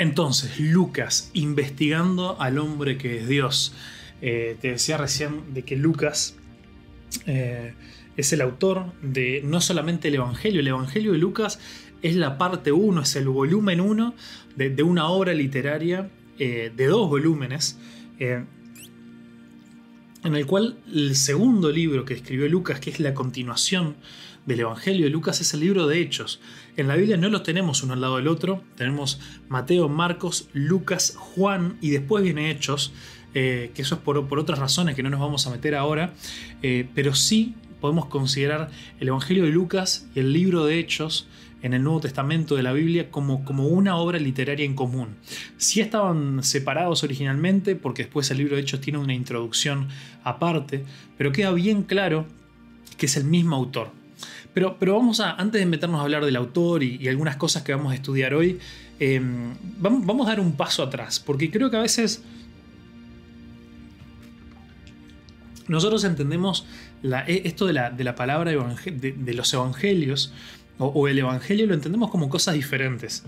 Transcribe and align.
Entonces, 0.00 0.58
Lucas, 0.58 1.30
investigando 1.34 2.40
al 2.40 2.58
hombre 2.58 2.96
que 2.96 3.18
es 3.18 3.28
Dios. 3.28 3.74
Eh, 4.22 4.56
te 4.58 4.70
decía 4.70 4.96
recién 4.96 5.52
de 5.52 5.62
que 5.62 5.76
Lucas 5.76 6.36
eh, 7.26 7.74
es 8.16 8.32
el 8.32 8.40
autor 8.40 8.94
de 9.02 9.42
no 9.44 9.60
solamente 9.60 10.08
el 10.08 10.14
Evangelio, 10.14 10.60
el 10.60 10.68
Evangelio 10.68 11.12
de 11.12 11.18
Lucas 11.18 11.60
es 12.00 12.16
la 12.16 12.38
parte 12.38 12.72
1, 12.72 13.02
es 13.02 13.14
el 13.14 13.28
volumen 13.28 13.82
1 13.82 14.14
de, 14.56 14.82
una 14.82 15.06
obra 15.06 15.34
literaria 15.34 16.08
eh, 16.38 16.72
de 16.74 16.86
dos 16.86 17.10
volúmenes, 17.10 17.78
en 20.24 20.36
el 20.36 20.46
cual 20.46 20.76
el 20.92 21.16
segundo 21.16 21.70
libro 21.70 22.04
que 22.04 22.14
escribió 22.14 22.48
Lucas, 22.48 22.80
que 22.80 22.90
es 22.90 23.00
la 23.00 23.14
continuación 23.14 23.96
del 24.46 24.60
Evangelio 24.60 25.04
de 25.04 25.10
Lucas, 25.10 25.40
es 25.40 25.54
el 25.54 25.60
libro 25.60 25.86
de 25.86 26.00
Hechos. 26.00 26.40
En 26.76 26.88
la 26.88 26.96
Biblia 26.96 27.16
no 27.16 27.28
los 27.28 27.42
tenemos 27.42 27.82
uno 27.82 27.94
al 27.94 28.00
lado 28.00 28.16
del 28.16 28.28
otro. 28.28 28.62
Tenemos 28.76 29.20
Mateo, 29.48 29.88
Marcos, 29.88 30.48
Lucas, 30.52 31.14
Juan 31.16 31.78
y 31.80 31.90
después 31.90 32.22
viene 32.22 32.50
Hechos. 32.50 32.92
Eh, 33.32 33.70
que 33.74 33.82
eso 33.82 33.94
es 33.94 34.00
por, 34.00 34.18
otras 34.18 34.58
razones 34.58 34.96
que 34.96 35.04
no 35.04 35.10
nos 35.10 35.20
vamos 35.20 35.46
a 35.46 35.50
meter 35.50 35.74
ahora. 35.74 36.12
Eh, 36.62 36.88
pero 36.94 37.14
sí 37.14 37.54
podemos 37.80 38.06
considerar 38.06 38.70
el 38.98 39.08
Evangelio 39.08 39.44
de 39.44 39.50
Lucas 39.50 40.06
y 40.14 40.20
el 40.20 40.32
libro 40.32 40.64
de 40.64 40.78
Hechos 40.78 41.28
en 41.62 41.74
el 41.74 41.82
Nuevo 41.82 42.00
Testamento 42.00 42.56
de 42.56 42.62
la 42.62 42.72
Biblia 42.72 43.10
como, 43.10 43.44
como 43.44 43.66
una 43.66 43.96
obra 43.96 44.18
literaria 44.18 44.64
en 44.64 44.74
común. 44.74 45.16
Sí 45.56 45.80
estaban 45.80 46.42
separados 46.42 47.02
originalmente, 47.02 47.76
porque 47.76 48.04
después 48.04 48.30
el 48.30 48.38
libro 48.38 48.56
de 48.56 48.62
Hechos 48.62 48.80
tiene 48.80 48.98
una 48.98 49.14
introducción 49.14 49.88
aparte, 50.24 50.84
pero 51.18 51.32
queda 51.32 51.52
bien 51.52 51.82
claro 51.82 52.26
que 52.96 53.06
es 53.06 53.16
el 53.16 53.24
mismo 53.24 53.56
autor. 53.56 53.90
Pero, 54.52 54.76
pero 54.78 54.96
vamos 54.96 55.20
a, 55.20 55.32
antes 55.32 55.60
de 55.60 55.66
meternos 55.66 56.00
a 56.00 56.02
hablar 56.02 56.24
del 56.24 56.36
autor 56.36 56.82
y, 56.82 57.06
algunas 57.08 57.36
cosas 57.36 57.62
que 57.62 57.72
vamos 57.72 57.92
a 57.92 57.94
estudiar 57.94 58.34
hoy, 58.34 58.58
em, 58.98 59.54
vamos, 59.78 60.26
a 60.26 60.30
dar 60.30 60.40
un 60.40 60.52
paso 60.52 60.82
atrás, 60.82 61.20
porque 61.20 61.50
creo 61.50 61.70
que 61.70 61.76
a 61.76 61.80
veces 61.80 62.22
nosotros 65.68 66.02
entendemos 66.04 66.66
e, 67.02 67.42
esto 67.44 67.66
de 67.66 67.72
la, 67.72 68.14
palabra 68.16 68.50
de, 68.50 69.34
los 69.34 69.54
evangelios, 69.54 70.32
o, 70.80 71.08
el 71.08 71.18
evangelio 71.18 71.66
lo 71.66 71.74
entendemos 71.74 72.10
como 72.10 72.28
cosas 72.28 72.54
diferentes. 72.54 73.24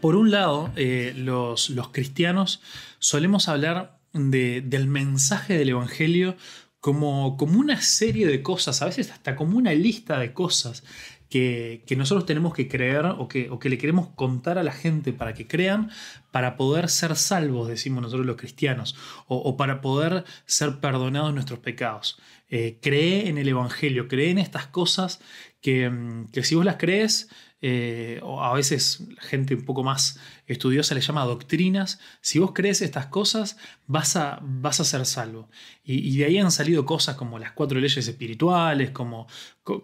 Por 0.00 0.16
un 0.16 0.30
lado, 0.30 0.72
eh, 0.76 1.12
los, 1.16 1.70
cristianos 1.92 2.62
solemos 2.98 3.48
hablar 3.48 3.98
del 4.12 4.86
mensaje 4.88 5.56
del 5.56 5.68
evangelio 5.68 6.36
como, 6.80 7.36
como 7.36 7.60
una 7.60 7.80
serie 7.82 8.26
de 8.26 8.42
cosas, 8.42 8.80
a 8.82 8.86
veces 8.86 9.10
hasta 9.10 9.36
como 9.36 9.58
una 9.58 9.74
lista 9.74 10.18
de 10.18 10.32
cosas 10.32 10.82
que, 11.30 11.94
nosotros 11.96 12.26
tenemos 12.26 12.52
que 12.52 12.68
creer 12.68 13.06
o 13.06 13.28
que, 13.28 13.48
o 13.50 13.58
que, 13.58 13.70
le 13.70 13.78
queremos 13.78 14.08
contar 14.08 14.58
a 14.58 14.64
la 14.64 14.72
gente 14.72 15.12
para 15.12 15.32
que 15.32 15.46
crean, 15.46 15.90
para 16.32 16.56
poder 16.56 16.88
ser 16.88 17.14
salvos, 17.16 17.68
decimos 17.68 18.02
nosotros 18.02 18.26
los 18.26 18.36
cristianos, 18.36 18.96
o, 19.28 19.56
para 19.56 19.80
poder 19.80 20.24
ser 20.44 20.80
perdonados 20.80 21.32
nuestros 21.32 21.60
pecados. 21.60 22.18
Eh, 22.50 22.78
cree 22.82 23.28
en 23.28 23.38
el 23.38 23.48
Evangelio, 23.48 24.08
cree 24.08 24.30
en 24.30 24.38
estas 24.38 24.66
cosas 24.66 25.20
que, 25.60 25.90
que 26.32 26.42
si 26.42 26.54
vos 26.54 26.64
las 26.64 26.76
crees, 26.76 27.28
eh, 27.62 28.20
o 28.22 28.42
a 28.42 28.54
veces 28.54 29.04
gente 29.18 29.54
un 29.54 29.66
poco 29.66 29.82
más 29.82 30.18
estudiosa 30.46 30.94
le 30.94 31.02
llama 31.02 31.26
doctrinas, 31.26 32.00
si 32.22 32.38
vos 32.38 32.52
crees 32.54 32.80
estas 32.80 33.06
cosas 33.06 33.58
vas 33.86 34.16
a, 34.16 34.38
vas 34.42 34.80
a 34.80 34.84
ser 34.84 35.04
salvo. 35.04 35.50
Y, 35.84 36.16
de 36.16 36.24
ahí 36.24 36.38
han 36.38 36.50
salido 36.50 36.86
cosas 36.86 37.16
como 37.16 37.38
las 37.38 37.52
cuatro 37.52 37.78
leyes 37.78 38.06
espirituales, 38.08 38.90
como 38.90 39.26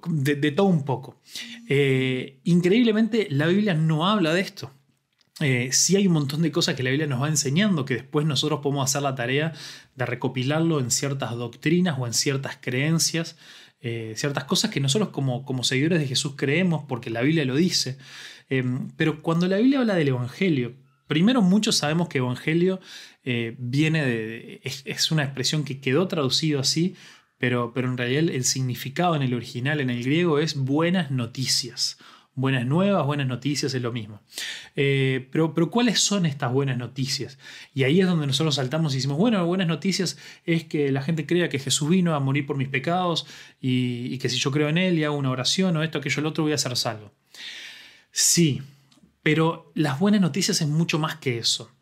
de, 0.09 0.53
todo 0.53 0.69
un 0.69 0.85
poco. 0.85 1.21
Eh, 1.69 2.41
increíblemente 2.45 3.29
la 3.31 3.47
Biblia 3.47 3.75
no 3.75 4.09
habla 4.09 4.33
de 4.33 4.41
esto. 4.41 4.73
Eh, 5.41 5.69
sí 5.73 5.97
hay 5.97 6.07
un 6.07 6.15
montón 6.15 6.41
de 6.41 6.51
cosas 6.51 6.77
que 6.77 6.83
la 6.83 6.91
Biblia 6.91 7.07
nos 7.07 7.23
va 7.23 7.29
enseñando 7.29 7.85
que 7.85 7.95
después 7.95 8.25
nosotros 8.25 8.61
podemos 8.63 8.89
hacer 8.89 9.03
la 9.03 9.15
tarea 9.15 9.53
de 9.95 10.07
recopilarlo 10.07 10.81
en 10.81 10.91
ciertas 10.91 11.33
doctrinas 11.33 11.99
o 11.99 12.07
en 12.07 12.15
ciertas 12.15 12.57
creencias 12.59 13.37
eh, 13.81 14.15
ciertas 14.17 14.45
cosas 14.45 14.71
que 14.71 14.81
nosotros 14.81 15.11
como, 15.11 15.45
como 15.45 15.63
seguidores 15.63 16.01
de 16.01 16.09
Jesús 16.09 16.33
creemos 16.37 16.85
porque 16.89 17.11
la 17.11 17.23
Biblia 17.23 17.45
lo 17.45 17.55
dice. 17.55 17.99
Eh, 18.49 18.65
pero 18.97 19.23
cuando 19.23 19.47
la 19.47 19.59
Biblia 19.59 19.81
habla 19.81 19.95
del 19.95 20.09
Evangelio, 20.09 20.75
primero 21.07 21.43
muchos 21.43 21.77
sabemos 21.77 22.09
que 22.09 22.19
Evangelio 22.19 22.81
eh, 23.23 23.55
viene 23.59 24.05
de... 24.05 24.61
Es, 24.65 25.11
una 25.13 25.25
expresión 25.25 25.65
que 25.65 25.81
quedó 25.81 26.09
traducido 26.09 26.59
así, 26.59 26.97
pero, 27.39 27.73
pero 27.75 27.89
en 27.89 27.97
realidad 27.99 28.35
el 28.35 28.45
significado 28.45 29.15
en 29.15 29.23
el 29.23 29.35
original, 29.35 29.81
en 29.81 29.91
el 29.91 30.03
griego, 30.03 30.39
es 30.39 30.57
buenas 30.57 31.11
noticias 31.11 31.99
buenas 32.37 32.67
nuevas, 32.67 33.05
buenas 33.05 33.27
noticias, 33.27 33.75
es 33.75 33.83
lo 33.83 33.93
mismo. 33.93 34.21
Eh, 34.77 35.29
pero, 35.33 35.55
pero, 35.55 35.71
¿cuáles 35.71 36.01
son 36.01 36.27
estas 36.27 36.53
buenas 36.53 36.77
noticias? 36.77 37.39
Y 37.75 37.83
ahí 37.83 38.01
es 38.01 38.07
donde 38.07 38.27
nosotros 38.27 38.55
saltamos 38.55 38.93
y 38.93 38.99
decimos, 38.99 39.17
bueno, 39.17 39.45
buenas 39.47 39.67
noticias 39.67 40.19
es 40.45 40.65
que 40.65 40.93
la 40.93 41.03
gente 41.03 41.27
crea 41.27 41.49
que 41.49 41.59
Jesús 41.59 41.89
vino 41.89 42.15
a 42.15 42.21
morir 42.21 42.47
por 42.47 42.57
mis 42.57 42.69
pecados 42.69 43.27
y, 43.61 44.17
que 44.19 44.29
si 44.29 44.37
yo 44.37 44.53
creo 44.53 44.69
en 44.69 44.79
Él 44.79 44.99
y 44.99 45.05
hago 45.05 45.17
una 45.17 45.31
oración 45.31 45.77
o 45.77 45.83
esto, 45.83 45.99
aquello, 45.99 46.21
el 46.21 46.27
otro, 46.27 46.45
voy 46.45 46.53
a 46.53 46.59
ser 46.59 46.77
salvo. 46.77 47.11
Sí, 48.13 48.63
pero 49.23 49.73
las 49.75 49.99
buenas 49.99 50.21
noticias 50.21 50.61
es 50.61 50.69
mucho 50.69 50.99
más 50.99 51.17
que 51.17 51.39
eso. 51.39 51.73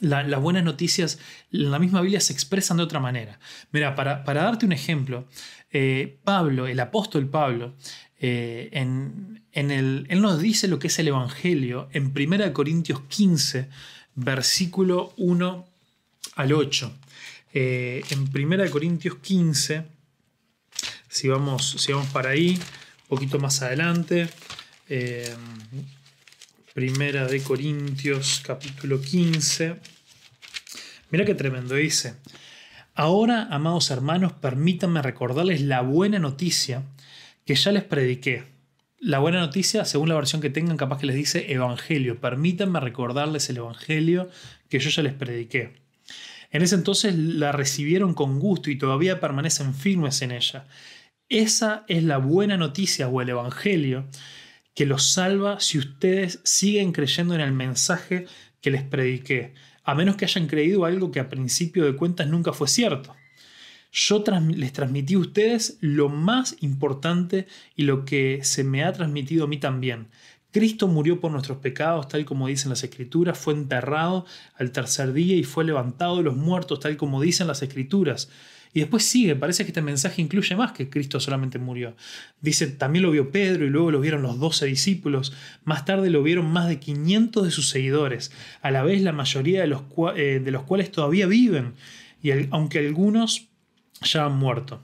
las 0.00 0.40
buenas 0.42 0.62
noticias 0.62 1.18
en 1.50 1.70
la 1.70 1.78
misma 1.78 2.02
Biblia 2.02 2.20
se 2.20 2.34
expresan 2.34 2.76
de 2.76 2.82
otra 2.82 3.00
manera. 3.00 3.40
Mira, 3.72 3.94
para, 3.94 4.22
darte 4.22 4.66
un 4.66 4.72
ejemplo, 4.72 5.26
eh, 5.70 6.18
Pablo, 6.22 6.66
el 6.66 6.78
apóstol 6.80 7.28
Pablo, 7.30 7.74
eh, 8.18 8.70
en, 8.72 9.42
el, 9.52 10.06
él 10.08 10.20
nos 10.22 10.40
dice 10.40 10.68
lo 10.68 10.78
que 10.78 10.86
es 10.86 10.98
el 10.98 11.08
Evangelio 11.08 11.88
en 11.92 12.12
1 12.16 12.52
Corintios 12.52 13.00
15, 13.08 13.68
versículo 14.14 15.12
1 15.16 15.66
al 16.36 16.52
8. 16.52 16.92
Eh, 17.52 18.02
en 18.10 18.30
1 18.34 18.70
Corintios 18.70 19.16
15, 19.16 19.84
si 21.08 21.28
vamos, 21.28 21.76
si 21.78 21.92
vamos 21.92 22.08
para 22.08 22.30
ahí, 22.30 22.58
un 23.02 23.08
poquito 23.08 23.38
más 23.38 23.62
adelante, 23.62 24.28
eh, 24.88 25.34
Corintios 27.44 28.42
capítulo 28.44 29.00
15. 29.00 29.76
Mira 31.10 31.24
qué 31.24 31.34
tremendo 31.34 31.74
dice. 31.74 32.16
Ahora, 32.94 33.48
amados 33.50 33.90
hermanos, 33.90 34.32
permítanme 34.32 35.00
recordarles 35.00 35.60
la 35.60 35.80
buena 35.82 36.18
noticia 36.18 36.82
que 37.46 37.54
ya 37.54 37.72
les 37.72 37.84
prediqué. 37.84 38.44
La 38.98 39.20
buena 39.20 39.38
noticia, 39.38 39.84
según 39.84 40.08
la 40.08 40.16
versión 40.16 40.42
que 40.42 40.50
tengan, 40.50 40.76
capaz 40.76 40.98
que 40.98 41.06
les 41.06 41.16
dice 41.16 41.52
Evangelio. 41.52 42.20
Permítanme 42.20 42.80
recordarles 42.80 43.48
el 43.48 43.58
Evangelio 43.58 44.28
que 44.68 44.80
yo 44.80 44.90
ya 44.90 45.02
les 45.02 45.14
prediqué. 45.14 45.74
En 46.50 46.62
ese 46.62 46.74
entonces 46.74 47.14
la 47.14 47.52
recibieron 47.52 48.14
con 48.14 48.40
gusto 48.40 48.70
y 48.70 48.78
todavía 48.78 49.20
permanecen 49.20 49.74
firmes 49.74 50.22
en 50.22 50.32
ella. 50.32 50.66
Esa 51.28 51.84
es 51.88 52.02
la 52.02 52.18
buena 52.18 52.56
noticia 52.56 53.08
o 53.08 53.20
el 53.20 53.28
Evangelio 53.28 54.06
que 54.74 54.86
los 54.86 55.12
salva 55.12 55.60
si 55.60 55.78
ustedes 55.78 56.40
siguen 56.44 56.92
creyendo 56.92 57.34
en 57.34 57.40
el 57.40 57.52
mensaje 57.52 58.26
que 58.60 58.70
les 58.70 58.82
prediqué, 58.82 59.54
a 59.84 59.94
menos 59.94 60.16
que 60.16 60.24
hayan 60.24 60.48
creído 60.48 60.84
algo 60.84 61.12
que 61.12 61.20
a 61.20 61.28
principio 61.28 61.84
de 61.84 61.96
cuentas 61.96 62.26
nunca 62.26 62.52
fue 62.52 62.68
cierto 62.68 63.15
yo 63.96 64.22
les 64.54 64.72
transmití 64.74 65.14
a 65.14 65.18
ustedes 65.18 65.78
lo 65.80 66.10
más 66.10 66.56
importante 66.60 67.46
y 67.74 67.84
lo 67.84 68.04
que 68.04 68.40
se 68.42 68.62
me 68.62 68.84
ha 68.84 68.92
transmitido 68.92 69.44
a 69.44 69.48
mí 69.48 69.56
también. 69.56 70.08
Cristo 70.52 70.86
murió 70.86 71.18
por 71.18 71.32
nuestros 71.32 71.58
pecados, 71.58 72.06
tal 72.06 72.26
como 72.26 72.46
dicen 72.46 72.68
las 72.68 72.84
Escrituras, 72.84 73.38
fue 73.38 73.54
enterrado 73.54 74.26
al 74.58 74.70
tercer 74.70 75.14
día 75.14 75.36
y 75.36 75.44
fue 75.44 75.64
levantado 75.64 76.18
de 76.18 76.24
los 76.24 76.36
muertos, 76.36 76.80
tal 76.80 76.98
como 76.98 77.22
dicen 77.22 77.46
las 77.46 77.62
Escrituras. 77.62 78.28
Y 78.74 78.80
después 78.80 79.02
sigue, 79.02 79.34
parece 79.34 79.64
que 79.64 79.68
este 79.68 79.80
mensaje 79.80 80.20
incluye 80.20 80.54
más 80.56 80.72
que 80.72 80.90
Cristo 80.90 81.18
solamente 81.18 81.58
murió. 81.58 81.96
Dice, 82.42 82.66
también 82.66 83.02
lo 83.02 83.10
vio 83.10 83.30
Pedro 83.30 83.64
y 83.64 83.70
luego 83.70 83.90
lo 83.90 84.00
vieron 84.00 84.20
los 84.20 84.38
doce 84.38 84.66
discípulos. 84.66 85.32
Más 85.64 85.86
tarde 85.86 86.10
lo 86.10 86.22
vieron 86.22 86.52
más 86.52 86.68
de 86.68 86.78
500 86.78 87.44
de 87.44 87.50
sus 87.50 87.70
seguidores, 87.70 88.30
a 88.60 88.70
la 88.70 88.82
vez 88.82 89.00
la 89.00 89.12
mayoría 89.12 89.62
de 89.62 89.68
los, 89.68 89.84
eh, 90.16 90.42
de 90.44 90.50
los 90.50 90.64
cuales 90.64 90.92
todavía 90.92 91.26
viven. 91.26 91.72
Y 92.22 92.32
aunque 92.50 92.80
algunos 92.80 93.48
ya 94.02 94.26
han 94.26 94.36
muerto. 94.36 94.82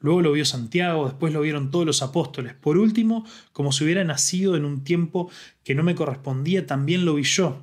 Luego 0.00 0.20
lo 0.20 0.32
vio 0.32 0.44
Santiago, 0.44 1.06
después 1.06 1.32
lo 1.32 1.40
vieron 1.40 1.70
todos 1.70 1.86
los 1.86 2.02
apóstoles. 2.02 2.54
Por 2.54 2.76
último, 2.76 3.24
como 3.52 3.72
si 3.72 3.84
hubiera 3.84 4.04
nacido 4.04 4.56
en 4.56 4.64
un 4.64 4.84
tiempo 4.84 5.30
que 5.64 5.74
no 5.74 5.82
me 5.82 5.94
correspondía, 5.94 6.66
también 6.66 7.04
lo 7.04 7.14
vi 7.14 7.22
yo, 7.22 7.62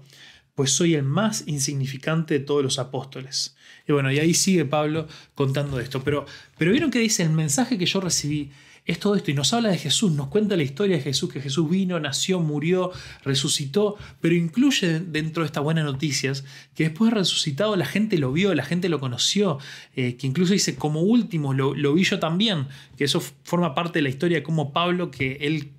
pues 0.55 0.71
soy 0.71 0.95
el 0.95 1.03
más 1.03 1.43
insignificante 1.47 2.33
de 2.33 2.39
todos 2.39 2.63
los 2.63 2.79
apóstoles. 2.79 3.55
Y 3.87 3.91
bueno, 3.91 4.11
y 4.11 4.19
ahí 4.19 4.33
sigue 4.33 4.65
Pablo 4.65 5.07
contando 5.35 5.79
esto. 5.79 6.03
Pero, 6.03 6.25
pero 6.57 6.71
vieron 6.71 6.91
que 6.91 6.99
dice, 6.99 7.23
el 7.23 7.31
mensaje 7.31 7.77
que 7.77 7.85
yo 7.85 8.01
recibí 8.01 8.51
es 8.85 9.00
todo 9.00 9.15
esto. 9.15 9.31
Y 9.31 9.33
nos 9.33 9.53
habla 9.53 9.69
de 9.69 9.77
Jesús, 9.77 10.12
nos 10.12 10.27
cuenta 10.27 10.56
la 10.56 10.63
historia 10.63 10.97
de 10.97 11.03
Jesús, 11.03 11.31
que 11.31 11.41
Jesús 11.41 11.69
vino, 11.69 12.00
nació, 12.00 12.39
murió, 12.39 12.91
resucitó, 13.24 13.97
pero 14.19 14.35
incluye 14.35 15.00
dentro 15.00 15.44
de 15.44 15.47
estas 15.47 15.63
buenas 15.63 15.85
noticias 15.85 16.44
que 16.75 16.85
después 16.85 17.12
de 17.12 17.19
resucitado 17.19 17.75
la 17.75 17.85
gente 17.85 18.18
lo 18.18 18.31
vio, 18.31 18.53
la 18.53 18.65
gente 18.65 18.89
lo 18.89 19.00
conoció, 19.00 19.59
eh, 19.95 20.15
que 20.18 20.27
incluso 20.27 20.53
dice 20.53 20.75
como 20.75 21.01
último 21.01 21.53
lo, 21.53 21.74
lo 21.74 21.94
vi 21.94 22.03
yo 22.03 22.19
también, 22.19 22.68
que 22.97 23.06
eso 23.06 23.21
forma 23.44 23.74
parte 23.74 24.00
de 24.00 24.03
la 24.03 24.09
historia 24.09 24.38
de 24.38 24.44
cómo 24.44 24.74
Pablo, 24.74 25.12
que 25.12 25.38
él 25.41 25.71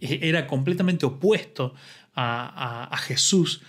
era 0.00 0.46
completamente 0.46 1.06
opuesto 1.06 1.74
a, 2.14 2.98
Jesús, 3.06 3.62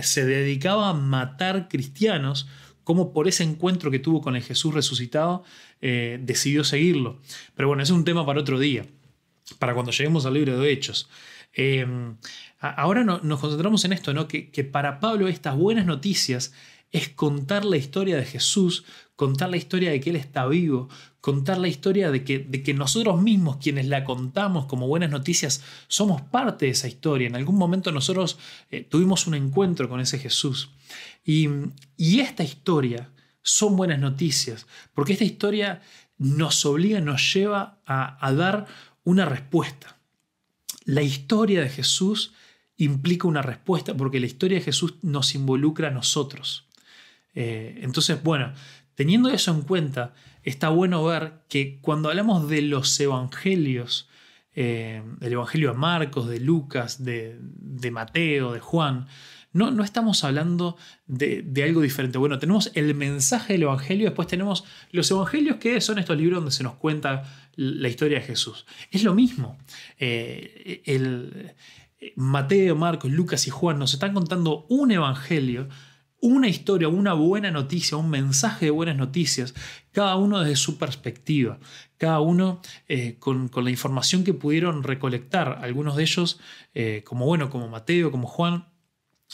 se 0.00 0.24
dedicaba 0.24 0.88
a 0.88 0.94
matar 0.94 1.68
cristianos, 1.68 2.48
como 2.84 3.12
por 3.12 3.28
ese 3.28 3.44
encuentro 3.44 3.90
que 3.90 3.98
tuvo 3.98 4.22
con 4.22 4.34
el 4.34 4.42
Jesús 4.42 4.74
resucitado, 4.74 5.44
eh, 5.82 6.18
decidió 6.22 6.64
seguirlo. 6.64 7.20
Pero 7.54 7.68
bueno, 7.68 7.82
es 7.82 7.90
un 7.90 8.04
tema 8.04 8.24
para 8.24 8.40
otro 8.40 8.58
día, 8.58 8.86
para 9.58 9.74
cuando 9.74 9.92
lleguemos 9.92 10.24
al 10.24 10.34
libro 10.34 10.58
de 10.58 10.72
Hechos. 10.72 11.10
Eh, 11.54 11.86
ahora 12.60 13.04
nos 13.04 13.40
concentramos 13.40 13.84
en 13.84 13.92
esto, 13.92 14.14
¿no? 14.14 14.28
Que, 14.28 14.68
para 14.70 15.00
Pablo 15.00 15.28
estas 15.28 15.56
buenas 15.56 15.84
noticias 15.84 16.54
es 16.92 17.08
contar 17.08 17.64
la 17.64 17.76
historia 17.76 18.16
de 18.16 18.24
Jesús, 18.24 18.84
contar 19.16 19.50
la 19.50 19.56
historia 19.56 19.90
de 19.90 20.00
que 20.00 20.10
Él 20.10 20.16
está 20.16 20.46
vivo, 20.46 20.88
contar 21.20 21.58
la 21.58 21.68
historia 21.68 22.10
de 22.10 22.22
que, 22.24 22.38
de 22.38 22.62
que 22.62 22.74
nosotros 22.74 23.20
mismos, 23.20 23.56
quienes 23.56 23.86
la 23.86 24.04
contamos 24.04 24.66
como 24.66 24.86
buenas 24.86 25.10
noticias, 25.10 25.62
somos 25.88 26.22
parte 26.22 26.66
de 26.66 26.72
esa 26.72 26.88
historia. 26.88 27.26
En 27.26 27.36
algún 27.36 27.56
momento 27.56 27.92
nosotros 27.92 28.38
eh, 28.70 28.82
tuvimos 28.82 29.26
un 29.26 29.34
encuentro 29.34 29.88
con 29.88 30.00
ese 30.00 30.18
Jesús. 30.18 30.70
Y, 31.24 31.48
esta 32.20 32.42
historia 32.42 33.10
son 33.42 33.76
buenas 33.76 33.98
noticias, 33.98 34.66
porque 34.94 35.12
esta 35.12 35.24
historia 35.24 35.82
nos 36.18 36.64
obliga, 36.64 37.00
nos 37.00 37.34
lleva 37.34 37.80
a 37.86 38.32
dar 38.32 38.66
una 39.04 39.24
respuesta. 39.24 39.98
La 40.84 41.02
historia 41.02 41.60
de 41.60 41.68
Jesús 41.68 42.32
implica 42.76 43.28
una 43.28 43.42
respuesta 43.42 43.94
porque 43.94 44.20
la 44.20 44.26
historia 44.26 44.58
de 44.58 44.64
Jesús 44.64 44.94
nos 45.02 45.34
involucra 45.34 45.88
a 45.88 45.92
nosotros. 45.92 46.66
Eh, 47.34 47.80
entonces, 47.82 48.22
bueno, 48.22 48.52
teniendo 48.94 49.30
eso 49.30 49.52
en 49.52 49.62
cuenta, 49.62 50.14
está 50.42 50.68
bueno 50.68 51.04
ver 51.04 51.44
que 51.48 51.78
cuando 51.80 52.08
hablamos 52.08 52.48
de 52.48 52.62
los 52.62 52.98
evangelios, 52.98 54.08
eh, 54.54 55.02
el 55.20 55.32
evangelio 55.32 55.70
de 55.72 55.78
Marcos, 55.78 56.28
de 56.28 56.40
Lucas, 56.40 57.04
de, 57.04 57.38
Mateo, 57.90 58.52
de 58.52 58.60
Juan, 58.60 59.06
no, 59.52 59.70
no 59.70 59.84
estamos 59.84 60.24
hablando 60.24 60.76
de, 61.06 61.62
algo 61.64 61.80
diferente. 61.80 62.18
Bueno, 62.18 62.38
tenemos 62.38 62.70
el 62.74 62.94
mensaje 62.94 63.54
del 63.54 63.62
evangelio, 63.62 64.06
después 64.06 64.28
tenemos 64.28 64.64
los 64.90 65.10
evangelios, 65.10 65.56
que 65.56 65.80
son 65.80 65.98
estos 65.98 66.16
libros 66.16 66.38
donde 66.38 66.52
se 66.52 66.62
nos 66.62 66.74
cuenta 66.74 67.24
la 67.56 67.88
historia 67.88 68.18
de 68.18 68.24
Jesús. 68.24 68.66
Es 68.90 69.04
lo 69.04 69.14
mismo. 69.14 69.58
Eh, 69.98 70.82
el, 70.86 71.54
Mateo, 72.16 72.74
Marcos, 72.74 73.12
Lucas 73.12 73.46
y 73.46 73.50
Juan 73.50 73.78
nos 73.78 73.94
están 73.94 74.12
contando 74.12 74.66
un 74.68 74.90
evangelio 74.90 75.68
una 76.22 76.46
historia, 76.46 76.88
una 76.88 77.14
buena 77.14 77.50
noticia, 77.50 77.96
un 77.96 78.08
mensaje 78.08 78.66
de 78.66 78.70
buenas 78.70 78.96
noticias, 78.96 79.54
cada 79.90 80.14
uno 80.14 80.38
desde 80.38 80.54
su 80.54 80.78
perspectiva, 80.78 81.58
cada 81.98 82.20
uno 82.20 82.60
eh, 82.86 83.16
con, 83.18 83.50
la 83.52 83.70
información 83.70 84.22
que 84.22 84.32
pudieron 84.32 84.84
recolectar, 84.84 85.58
algunos 85.62 85.96
de 85.96 86.04
ellos, 86.04 86.38
eh, 86.74 87.02
como 87.04 87.26
bueno, 87.26 87.50
como 87.50 87.68
Mateo, 87.68 88.12
como 88.12 88.28
Juan, 88.28 88.71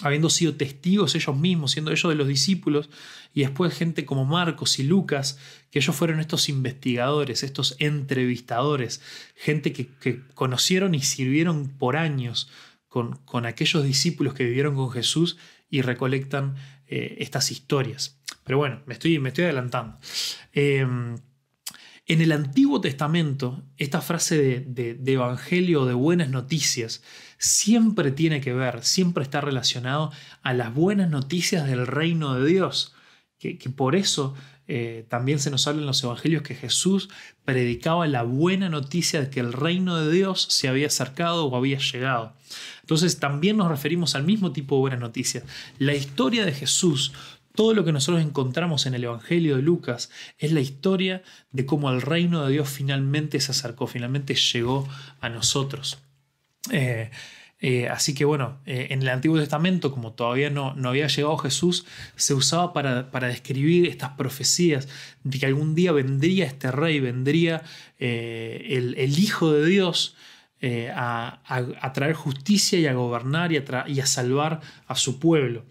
habiendo 0.03 0.31
sido 0.31 0.55
testigos 0.55 1.15
ellos 1.15 1.37
mismos, 1.37 1.73
siendo 1.73 1.91
ellos 1.91 2.09
de 2.09 2.15
los 2.15 2.29
discípulos, 2.29 2.91
y 3.35 3.41
después 3.41 3.75
gente 3.75 4.05
como 4.05 4.25
Marcos 4.25 4.79
y 4.79 4.83
Lucas, 4.85 5.39
que 5.71 5.79
ellos 5.79 5.95
fueron 5.95 6.21
estos 6.21 6.49
investigadores, 6.49 7.43
estos 7.43 7.77
entrevistadores, 7.79 9.00
gente 9.35 9.73
que, 9.73 10.23
conocieron 10.35 10.95
y 10.95 11.03
sirvieron 11.03 11.69
por 11.69 11.97
años 11.97 12.50
con, 12.89 13.17
con 13.25 13.47
aquellos 13.47 13.85
discípulos 13.85 14.35
que 14.35 14.45
vivieron 14.45 14.75
con 14.75 14.91
Jesús 14.91 15.37
y 15.71 15.83
recolectan 15.83 16.56
eh, 16.87 17.17
estas 17.21 17.51
historias. 17.51 18.19
Pero 18.44 18.59
bueno, 18.59 18.81
me 18.87 18.94
estoy, 18.94 19.19
me 19.19 19.29
estoy 19.29 19.44
adelantando. 19.44 19.99
Em, 20.53 21.17
en 22.08 22.22
el 22.22 22.32
Antiguo 22.32 22.81
Testamento, 22.81 23.62
esta 23.76 24.00
frase 24.00 24.64
de, 24.66 25.12
evangelio 25.12 25.84
de 25.84 25.93
buenas 25.93 26.31
noticias 26.31 27.02
siempre 27.37 28.10
tiene 28.10 28.40
que 28.40 28.55
ver, 28.55 28.82
siempre 28.82 29.22
está 29.22 29.43
relacionado 29.43 30.10
a 30.43 30.55
las 30.55 30.75
buenas 30.75 31.10
noticias 31.10 31.66
del 31.66 31.87
reino 31.87 32.34
de 32.34 32.49
Dios. 32.49 32.94
Que, 33.38 33.56
por 33.76 33.94
eso 33.94 34.34
eh, 34.66 35.05
también 35.08 35.38
se 35.38 35.50
nos 35.50 35.69
habla 35.69 35.82
en 35.82 35.87
los 35.87 36.02
evangelios 36.02 36.43
que 36.43 36.55
Jesús 36.55 37.10
predicaba 37.44 38.06
la 38.08 38.22
buena 38.22 38.70
noticia 38.70 39.20
de 39.20 39.31
que 39.31 39.40
el 39.40 39.52
reino 39.52 39.96
de 39.96 40.10
Dios 40.10 40.46
se 40.50 40.66
había 40.66 40.87
acercado 40.87 41.44
o 41.44 41.56
había 41.56 41.78
llegado. 41.78 42.32
Entonces 42.81 43.20
también 43.20 43.58
nos 43.58 43.69
referimos 43.69 44.14
al 44.14 44.25
mismo 44.25 44.50
tipo 44.52 44.76
de 44.76 44.81
buenas 44.81 45.00
noticias. 45.00 45.44
La 45.78 45.94
historia 45.94 46.46
de 46.46 46.52
Jesús, 46.52 47.12
todo 47.58 47.75
lo 47.75 47.84
que 47.84 47.90
nosotros 47.90 48.25
encontramos 48.25 48.87
en 48.87 48.94
el 48.94 49.02
Evangelio 49.02 49.56
de 49.56 49.62
Lucas, 49.62 50.10
es 50.38 50.52
la 50.52 50.60
historia 50.60 51.25
de 51.50 51.66
cómo 51.66 51.90
el 51.90 52.02
reino 52.02 52.46
de 52.46 52.52
Dios 52.52 52.69
finalmente 52.69 53.40
se 53.40 53.50
acercó, 53.50 53.88
finalmente 53.88 54.37
llegó 54.37 54.88
a 55.19 55.28
nosotros. 55.28 55.99
Eh, 56.70 57.10
eh, 57.58 57.88
así 57.88 58.14
que 58.14 58.25
bueno, 58.25 58.60
eh, 58.64 58.87
en 58.90 59.02
el 59.02 59.08
Antiguo 59.08 59.40
Testamento, 59.40 59.90
como 59.90 60.12
todavía 60.12 60.50
no, 60.50 60.72
había 60.84 61.08
llegado 61.08 61.37
Jesús, 61.37 61.84
se 62.14 62.32
usaba 62.32 62.72
para, 62.72 63.26
describir 63.26 63.88
estas 63.88 64.10
profecías 64.10 64.87
de 65.25 65.40
que 65.40 65.46
algún 65.46 65.75
día 65.75 65.90
vendría 65.90 66.46
este 66.46 66.70
rey, 66.70 67.00
vendría 67.00 67.64
el, 67.99 69.19
Hijo 69.19 69.52
de 69.52 69.66
Dios 69.66 70.14
a, 70.94 71.90
traer 71.93 72.14
justicia 72.14 72.78
y 72.78 72.87
a 72.87 72.93
gobernar 72.93 73.50
y 73.50 73.99
a 73.99 74.06
salvar 74.06 74.60
a 74.87 74.94
su 74.94 75.19
pueblo. 75.19 75.64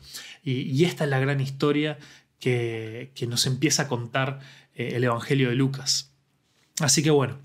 Y, 0.50 0.86
esta 0.86 1.04
es 1.04 1.10
la 1.10 1.20
gran 1.20 1.42
historia 1.42 1.98
que, 2.40 3.12
nos 3.28 3.46
empieza 3.46 3.84
a 3.84 3.88
contar 3.88 4.40
eh, 4.74 4.94
el 4.96 5.04
Evangelio 5.04 5.50
de 5.50 5.56
Lucas. 5.56 6.14
Así 6.80 7.04
que 7.04 7.10
bueno, 7.10 7.38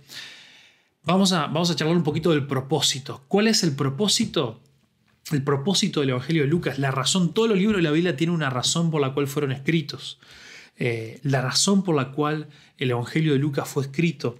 vamos 1.02 1.32
a, 1.32 1.46
vamos 1.46 1.70
a 1.70 1.74
charlar 1.74 1.96
un 1.96 2.04
poquito 2.04 2.30
del 2.30 2.46
propósito. 2.46 3.24
¿Cuál 3.26 3.48
es 3.48 3.64
el 3.64 3.74
propósito? 3.74 4.60
El 5.32 5.42
propósito 5.42 6.00
del 6.00 6.10
Evangelio 6.10 6.42
de 6.42 6.48
Lucas, 6.48 6.78
la 6.78 6.92
razón, 6.92 7.34
todos 7.34 7.48
los 7.48 7.58
libros 7.58 7.78
de 7.78 7.82
la 7.82 7.90
Biblia 7.90 8.16
tienen 8.16 8.36
una 8.36 8.50
razón 8.50 8.90
por 8.90 9.00
la 9.00 9.14
cual 9.14 9.26
fueron 9.26 9.50
escritos. 9.50 10.20
Eh, 10.76 11.18
la 11.24 11.40
razón 11.42 11.82
por 11.82 11.96
la 11.96 12.12
cual 12.12 12.48
el 12.78 12.90
Evangelio 12.90 13.32
de 13.32 13.38
Lucas 13.38 13.68
fue 13.68 13.82
escrito, 13.84 14.38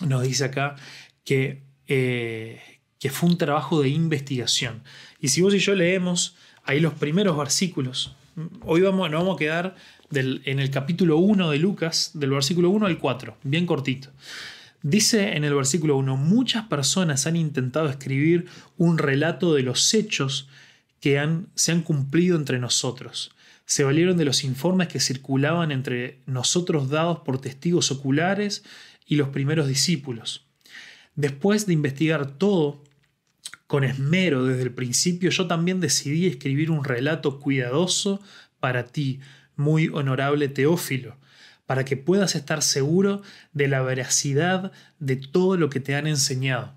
nos 0.00 0.22
dice 0.22 0.44
acá 0.44 0.76
que 1.24 1.62
eh, 1.88 2.60
que 3.02 3.10
fue 3.10 3.28
un 3.28 3.36
trabajo 3.36 3.82
de 3.82 3.88
investigación. 3.88 4.84
Y 5.18 5.28
si 5.28 5.42
vos 5.42 5.52
y 5.54 5.58
yo 5.58 5.74
leemos 5.74 6.36
ahí 6.64 6.80
los 6.80 6.94
primeros 6.94 7.36
versículos, 7.36 8.16
hoy 8.64 8.80
vamos, 8.80 9.10
nos 9.10 9.20
vamos 9.20 9.36
a 9.36 9.38
quedar 9.38 9.76
en 10.10 10.58
el 10.58 10.70
capítulo 10.70 11.18
1 11.18 11.50
de 11.50 11.58
Lucas, 11.58 12.10
del 12.14 12.30
versículo 12.30 12.70
1 12.70 12.86
al 12.86 12.98
4, 12.98 13.38
bien 13.44 13.66
cortito. 13.66 14.10
Dice 14.82 15.36
en 15.36 15.44
el 15.44 15.54
versículo 15.54 15.96
1, 15.96 16.16
muchas 16.16 16.66
personas 16.66 17.26
han 17.26 17.36
intentado 17.36 17.88
escribir 17.88 18.46
un 18.76 18.98
relato 18.98 19.54
de 19.54 19.62
los 19.62 19.94
hechos 19.94 20.48
que 21.00 21.20
se 21.54 21.72
han 21.72 21.82
cumplido 21.82 22.36
entre 22.36 22.58
nosotros. 22.58 23.32
Se 23.64 23.84
valieron 23.84 24.16
de 24.16 24.24
los 24.24 24.44
informes 24.44 24.88
que 24.88 25.00
circulaban 25.00 25.70
entre 25.70 26.18
nosotros 26.26 26.90
dados 26.90 27.20
por 27.20 27.40
testigos 27.40 27.90
oculares 27.90 28.64
y 29.06 29.16
los 29.16 29.28
primeros 29.28 29.68
discípulos. 29.68 30.46
Después 31.14 31.66
de 31.66 31.74
investigar 31.74 32.26
todo 32.26 32.82
con 33.72 33.84
esmero 33.84 34.44
desde 34.44 34.64
el 34.64 34.74
principio, 34.74 35.30
yo 35.30 35.46
también 35.46 35.80
decidí 35.80 36.26
escribir 36.26 36.70
un 36.70 36.84
relato 36.84 37.40
cuidadoso 37.40 38.20
para 38.60 38.84
ti, 38.84 39.20
muy 39.56 39.88
honorable 39.88 40.48
Teófilo, 40.48 41.16
para 41.64 41.82
que 41.86 41.96
puedas 41.96 42.34
estar 42.34 42.60
seguro 42.60 43.22
de 43.54 43.68
la 43.68 43.80
veracidad 43.80 44.72
de 44.98 45.16
todo 45.16 45.56
lo 45.56 45.70
que 45.70 45.80
te 45.80 45.94
han 45.94 46.06
enseñado. 46.06 46.74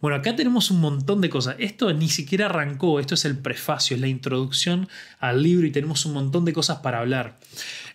Bueno, 0.00 0.16
acá 0.16 0.34
tenemos 0.34 0.72
un 0.72 0.80
montón 0.80 1.20
de 1.20 1.30
cosas. 1.30 1.54
Esto 1.60 1.92
ni 1.92 2.08
siquiera 2.08 2.46
arrancó, 2.46 2.98
esto 2.98 3.14
es 3.14 3.24
el 3.24 3.38
prefacio, 3.38 3.94
es 3.94 4.00
la 4.00 4.08
introducción 4.08 4.88
al 5.20 5.40
libro 5.40 5.68
y 5.68 5.70
tenemos 5.70 6.04
un 6.04 6.14
montón 6.14 6.44
de 6.44 6.52
cosas 6.52 6.78
para 6.78 6.98
hablar. 6.98 7.38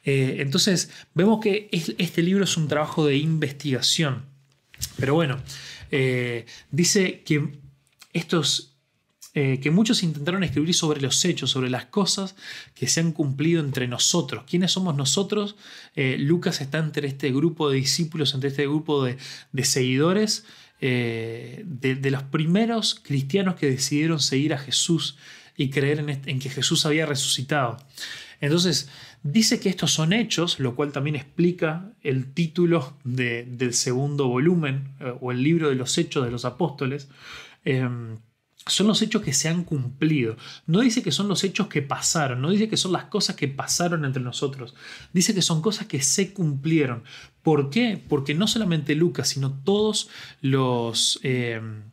Eh, 0.05 0.38
entonces, 0.39 0.91
vemos 1.13 1.41
que 1.41 1.67
este 1.74 2.24
libro 2.24 2.46
es 2.46 2.55
un 2.55 2.69
trabajo 2.69 3.05
de 3.05 3.17
investigación. 3.17 4.24
Pero 4.96 5.13
bueno, 5.13 5.41
eh, 5.91 6.46
dice 6.72 7.22
que 7.25 7.67
estos 8.13 8.75
eh, 9.36 9.60
que 9.62 9.70
muchos 9.70 10.01
intentaron 10.01 10.44
escribir 10.44 10.74
sobre 10.74 11.01
los 11.01 11.24
hechos, 11.24 11.51
sobre 11.51 11.70
las 11.70 11.86
cosas 11.86 12.36
que 12.74 12.88
se 12.88 13.00
han 13.00 13.12
cumplido 13.12 13.62
entre 13.62 13.88
nosotros. 13.88 14.44
¿Quiénes 14.50 14.72
somos 14.72 14.96
nosotros? 14.96 15.56
Eh, 15.96 16.18
Lucas 16.20 16.62
está 16.62 16.80
entre 16.80 17.08
este 17.08 17.32
grupo 17.32 17.70
de 17.70 17.78
discípulos, 17.78 18.34
entre 18.34 18.50
este 18.50 18.66
grupo 18.66 19.04
de, 19.04 19.18
seguidores, 19.63 20.46
de, 20.82 22.10
los 22.10 22.24
primeros 22.24 22.96
cristianos 22.96 23.56
que 23.56 23.70
decidieron 23.70 24.20
seguir 24.20 24.54
a 24.54 24.58
Jesús 24.58 25.18
y 25.56 25.70
creer 25.70 26.00
en, 26.25 26.39
que 26.39 26.50
Jesús 26.50 26.86
había 26.86 27.06
resucitado. 27.06 27.78
Entonces, 28.42 28.89
Dice 29.22 29.60
que 29.60 29.68
estos 29.68 29.92
son 29.92 30.13
hechos, 30.13 30.62
lo 30.62 30.75
cual 30.75 30.94
también 30.94 31.18
explica 31.18 31.92
el 32.01 32.34
título 32.34 32.94
del 33.04 33.74
segundo 33.74 34.30
volumen 34.30 34.94
eh, 35.01 35.13
o 35.20 35.34
el 35.34 35.44
libro 35.44 35.68
de 35.68 35.75
los 35.75 35.98
hechos 35.98 36.24
de 36.24 36.32
los 36.32 36.46
apóstoles. 36.46 37.10
Em, 37.66 38.18
son 38.66 38.88
los 38.88 39.01
hechos 39.01 39.22
que 39.22 39.34
se 39.34 39.50
han 39.50 39.63
cumplido. 39.63 40.38
No 40.68 40.82
dice 40.82 41.01
que 41.01 41.12
son 41.12 41.28
los 41.28 41.44
hechos 41.44 41.68
que 41.68 41.82
pasaron, 41.82 42.42
no 42.42 42.51
dice 42.51 42.70
que 42.70 42.78
son 42.78 42.92
las 42.92 43.06
cosas 43.06 43.36
que 43.36 43.48
pasaron 43.48 44.06
entre 44.06 44.22
nosotros. 44.22 44.75
Dice 45.13 45.34
que 45.34 45.42
son 45.42 45.62
cosas 45.62 45.88
que 45.88 46.01
se 46.01 46.34
cumplieron. 46.34 47.04
¿Por 47.42 47.70
qué? 47.70 48.01
Porque 48.08 48.36
no 48.36 48.48
solamente 48.48 48.96
Lucas, 48.96 49.30
sino 49.30 49.51
todos 49.51 50.10
los... 50.42 51.20
Em, 51.24 51.84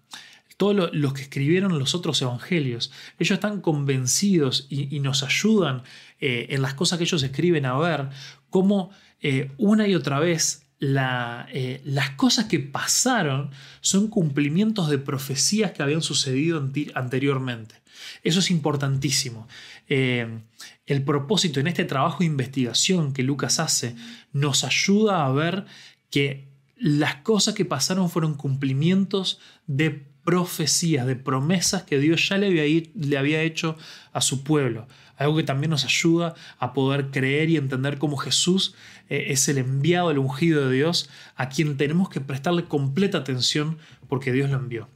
todos 0.57 0.91
los 0.95 1.13
que 1.13 1.21
escribieron 1.21 1.79
los 1.79 1.95
otros 1.95 2.23
evangelios. 2.23 2.91
Ellos 3.19 3.37
están 3.37 3.61
convencidos 3.61 4.67
y, 4.71 5.01
nos 5.01 5.23
ayudan 5.23 5.83
eh, 6.19 6.47
en 6.49 6.63
las 6.63 6.73
cosas 6.73 6.97
que 6.97 7.05
ellos 7.05 7.23
escriben 7.23 7.67
a 7.67 7.77
ver 7.77 8.09
cómo 8.49 8.91
eh, 9.21 9.51
una 9.59 9.87
y 9.87 9.95
otra 9.95 10.19
vez 10.19 10.66
eh, 10.81 11.81
las 11.85 12.11
cosas 12.11 12.47
que 12.47 12.61
pasaron 12.61 13.51
son 13.81 14.09
cumplimientos 14.09 14.91
de 14.91 14.99
profecías 14.99 15.73
que 15.73 15.83
habían 15.83 16.03
sucedido 16.03 16.59
anteriormente. 16.95 17.77
Eso 18.23 18.41
es 18.41 18.51
importantísimo. 18.51 19.49
el 19.89 21.03
propósito 21.05 21.61
en 21.61 21.67
este 21.67 21.85
trabajo 21.85 22.19
de 22.21 22.27
investigación 22.27 23.13
que 23.13 23.23
Lucas 23.23 23.59
hace 23.59 23.97
nos 24.33 24.65
ayuda 24.65 25.25
a 25.25 25.33
ver 25.33 25.65
que 26.11 26.49
las 26.77 27.17
cosas 27.17 27.55
que 27.55 27.65
pasaron 27.65 28.11
fueron 28.11 28.35
cumplimientos 28.35 29.41
de 29.67 29.91
profecías, 30.27 31.07
de 31.07 31.15
promesas 31.15 31.85
que 31.85 31.99
Dios 32.01 32.29
ya 32.29 32.37
le 32.37 33.17
había 33.17 33.43
hecho 33.43 33.77
a 34.13 34.21
su 34.21 34.43
pueblo. 34.43 34.89
Algo 35.17 35.37
que 35.37 35.43
también 35.43 35.71
nos 35.71 35.85
ayuda 35.85 36.35
a 36.59 36.73
poder 36.73 37.11
creer 37.11 37.51
y 37.51 37.57
entender 37.57 37.99
cómo 37.99 38.17
Jesús 38.17 38.75
eh, 39.09 39.27
es 39.29 39.49
el 39.49 39.59
enviado, 39.59 40.11
el 40.11 40.19
ungido 40.19 40.69
de 40.69 40.75
Dios, 40.77 41.09
a 41.37 41.49
quien 41.49 41.77
tenemos 41.77 42.09
que 42.09 42.21
prestarle 42.21 42.65
completa 42.65 43.19
atención 43.19 43.79
porque 44.09 44.33
Dios 44.33 44.51
lo 44.51 44.57
envió. 44.57 44.89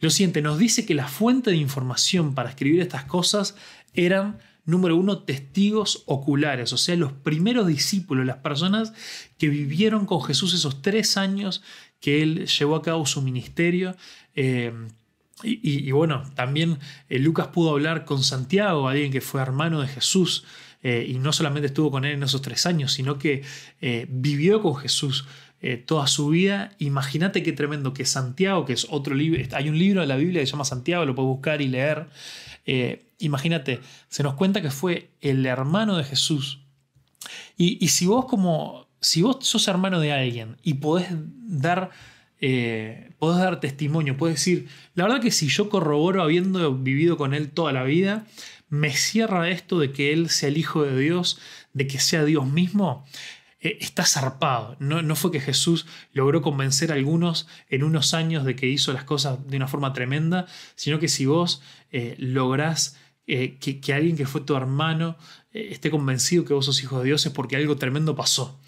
Lo 0.00 0.10
siguiente, 0.10 0.42
nos 0.42 0.58
dice 0.58 0.84
que 0.84 0.94
la 0.94 1.08
fuente 1.08 1.50
de 1.50 1.56
información 1.56 2.34
para 2.34 2.50
escribir 2.50 2.80
estas 2.80 3.04
cosas 3.04 3.56
eran 3.94 4.38
número 4.66 4.96
uno, 4.96 5.18
testigos 5.18 6.04
oculares, 6.06 6.72
o 6.72 6.78
sea, 6.78 6.96
los 6.96 7.12
primeros 7.12 7.66
discípulos, 7.66 8.26
las 8.26 8.38
personas 8.38 8.92
que 9.38 9.48
vivieron 9.48 10.06
con 10.06 10.22
Jesús 10.22 10.54
esos 10.54 10.82
tres 10.82 11.16
años 11.16 11.62
que 12.00 12.22
él 12.22 12.46
llevó 12.46 12.76
a 12.76 12.82
cabo 12.82 13.06
su 13.06 13.22
ministerio. 13.22 13.96
Eh, 14.34 14.72
y, 15.44 15.90
bueno, 15.92 16.22
también 16.34 16.78
eh, 17.08 17.18
Lucas 17.18 17.48
pudo 17.48 17.70
hablar 17.70 18.04
con 18.04 18.22
Santiago, 18.22 18.88
alguien 18.88 19.12
que 19.12 19.20
fue 19.20 19.40
hermano 19.40 19.80
de 19.80 19.88
Jesús, 19.88 20.44
eh, 20.82 21.06
y 21.08 21.18
no 21.18 21.32
solamente 21.32 21.66
estuvo 21.68 21.90
con 21.90 22.04
él 22.04 22.14
en 22.14 22.22
esos 22.22 22.42
tres 22.42 22.66
años, 22.66 22.92
sino 22.92 23.18
que 23.18 23.42
vivió 24.08 24.60
con 24.60 24.76
Jesús 24.76 25.26
toda 25.86 26.06
su 26.06 26.28
vida. 26.28 26.72
Imagínate 26.78 27.42
qué 27.42 27.52
tremendo 27.52 27.94
que 27.94 28.04
Santiago, 28.04 28.66
que 28.66 28.74
es 28.74 28.86
otro 28.90 29.14
libro, 29.14 29.42
hay 29.52 29.70
un 29.70 29.78
libro 29.78 30.02
de 30.02 30.06
la 30.06 30.16
Biblia 30.16 30.42
que 30.42 30.46
se 30.46 30.52
llama 30.52 30.66
Santiago, 30.66 31.06
lo 31.06 31.14
puedes 31.14 31.28
buscar 31.28 31.62
y 31.62 31.68
leer. 31.68 32.08
imagínate, 33.18 33.80
se 34.08 34.22
nos 34.22 34.34
cuenta 34.34 34.60
que 34.60 34.70
fue 34.70 35.10
el 35.22 35.46
hermano 35.46 35.96
de 35.96 36.04
Jesús. 36.04 36.60
Y, 37.56 37.82
y 37.82 37.88
si 37.88 38.04
vos 38.04 38.26
como 38.26 38.84
si 39.04 39.20
vos 39.20 39.36
sos 39.40 39.68
hermano 39.68 40.00
de 40.00 40.12
alguien 40.12 40.56
y 40.62 40.74
podés 40.74 41.08
dar, 41.10 41.90
eh, 42.40 43.12
podés 43.18 43.40
dar 43.40 43.60
testimonio, 43.60 44.16
podés 44.16 44.36
decir, 44.36 44.68
la 44.94 45.04
verdad 45.04 45.20
que 45.20 45.30
si 45.30 45.48
yo 45.48 45.68
corroboro 45.68 46.22
habiendo 46.22 46.74
vivido 46.76 47.16
con 47.16 47.32
él 47.34 47.50
toda 47.50 47.72
la 47.72 47.84
vida, 47.84 48.26
me 48.68 48.90
cierra 48.90 49.48
esto 49.50 49.78
de 49.78 49.92
que 49.92 50.12
él 50.12 50.28
sea 50.28 50.48
el 50.48 50.58
Hijo 50.58 50.82
de 50.82 50.98
Dios, 50.98 51.40
de 51.72 51.86
que 51.86 51.98
sea 51.98 52.24
Dios 52.24 52.46
mismo, 52.46 53.06
eh, 53.60 53.78
está 53.80 54.04
zarpado. 54.04 54.76
No, 54.80 55.00
no, 55.00 55.16
fue 55.16 55.30
que 55.30 55.40
Jesús 55.40 55.86
logró 56.12 56.42
convencer 56.42 56.92
a 56.92 56.96
algunos 56.96 57.48
en 57.70 57.82
unos 57.84 58.14
años 58.14 58.44
de 58.44 58.56
que 58.56 58.66
hizo 58.66 58.92
las 58.92 59.04
cosas 59.04 59.46
de 59.48 59.56
una 59.56 59.68
forma 59.68 59.92
tremenda, 59.92 60.46
sino 60.74 60.98
que 60.98 61.08
si 61.08 61.26
vos 61.26 61.62
eh, 61.92 62.16
lográs 62.18 62.98
que, 63.26 63.80
que, 63.80 63.94
alguien 63.94 64.18
que 64.18 64.26
fue 64.26 64.42
tu 64.42 64.54
hermano 64.54 65.16
esté 65.50 65.90
convencido 65.90 66.44
que 66.44 66.52
vos 66.52 66.66
sos 66.66 66.82
hijo 66.82 66.98
de 66.98 67.06
Dios 67.06 67.24
es 67.24 67.32
porque 67.32 67.56
algo 67.56 67.76
tremendo 67.76 68.14
pasó. 68.14 68.60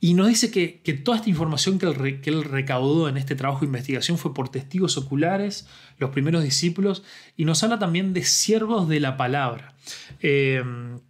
Y 0.00 0.14
nos 0.14 0.28
dice 0.28 0.50
que, 0.50 0.92
toda 1.04 1.18
esta 1.18 1.30
información 1.30 1.78
que 1.78 1.86
él, 1.86 2.44
recaudó 2.44 3.08
en 3.08 3.16
este 3.16 3.34
trabajo 3.36 3.60
de 3.60 3.66
investigación 3.66 4.18
fue 4.18 4.32
por 4.34 4.48
testigos 4.48 4.96
oculares, 4.96 5.68
los 5.98 6.10
primeros 6.10 6.42
discípulos, 6.42 7.02
y 7.36 7.44
nos 7.44 7.62
habla 7.62 7.78
también 7.78 8.12
de 8.12 8.24
siervos 8.24 8.88
de 8.88 9.00
la 9.00 9.16
palabra. 9.16 9.74
Em, 10.20 11.00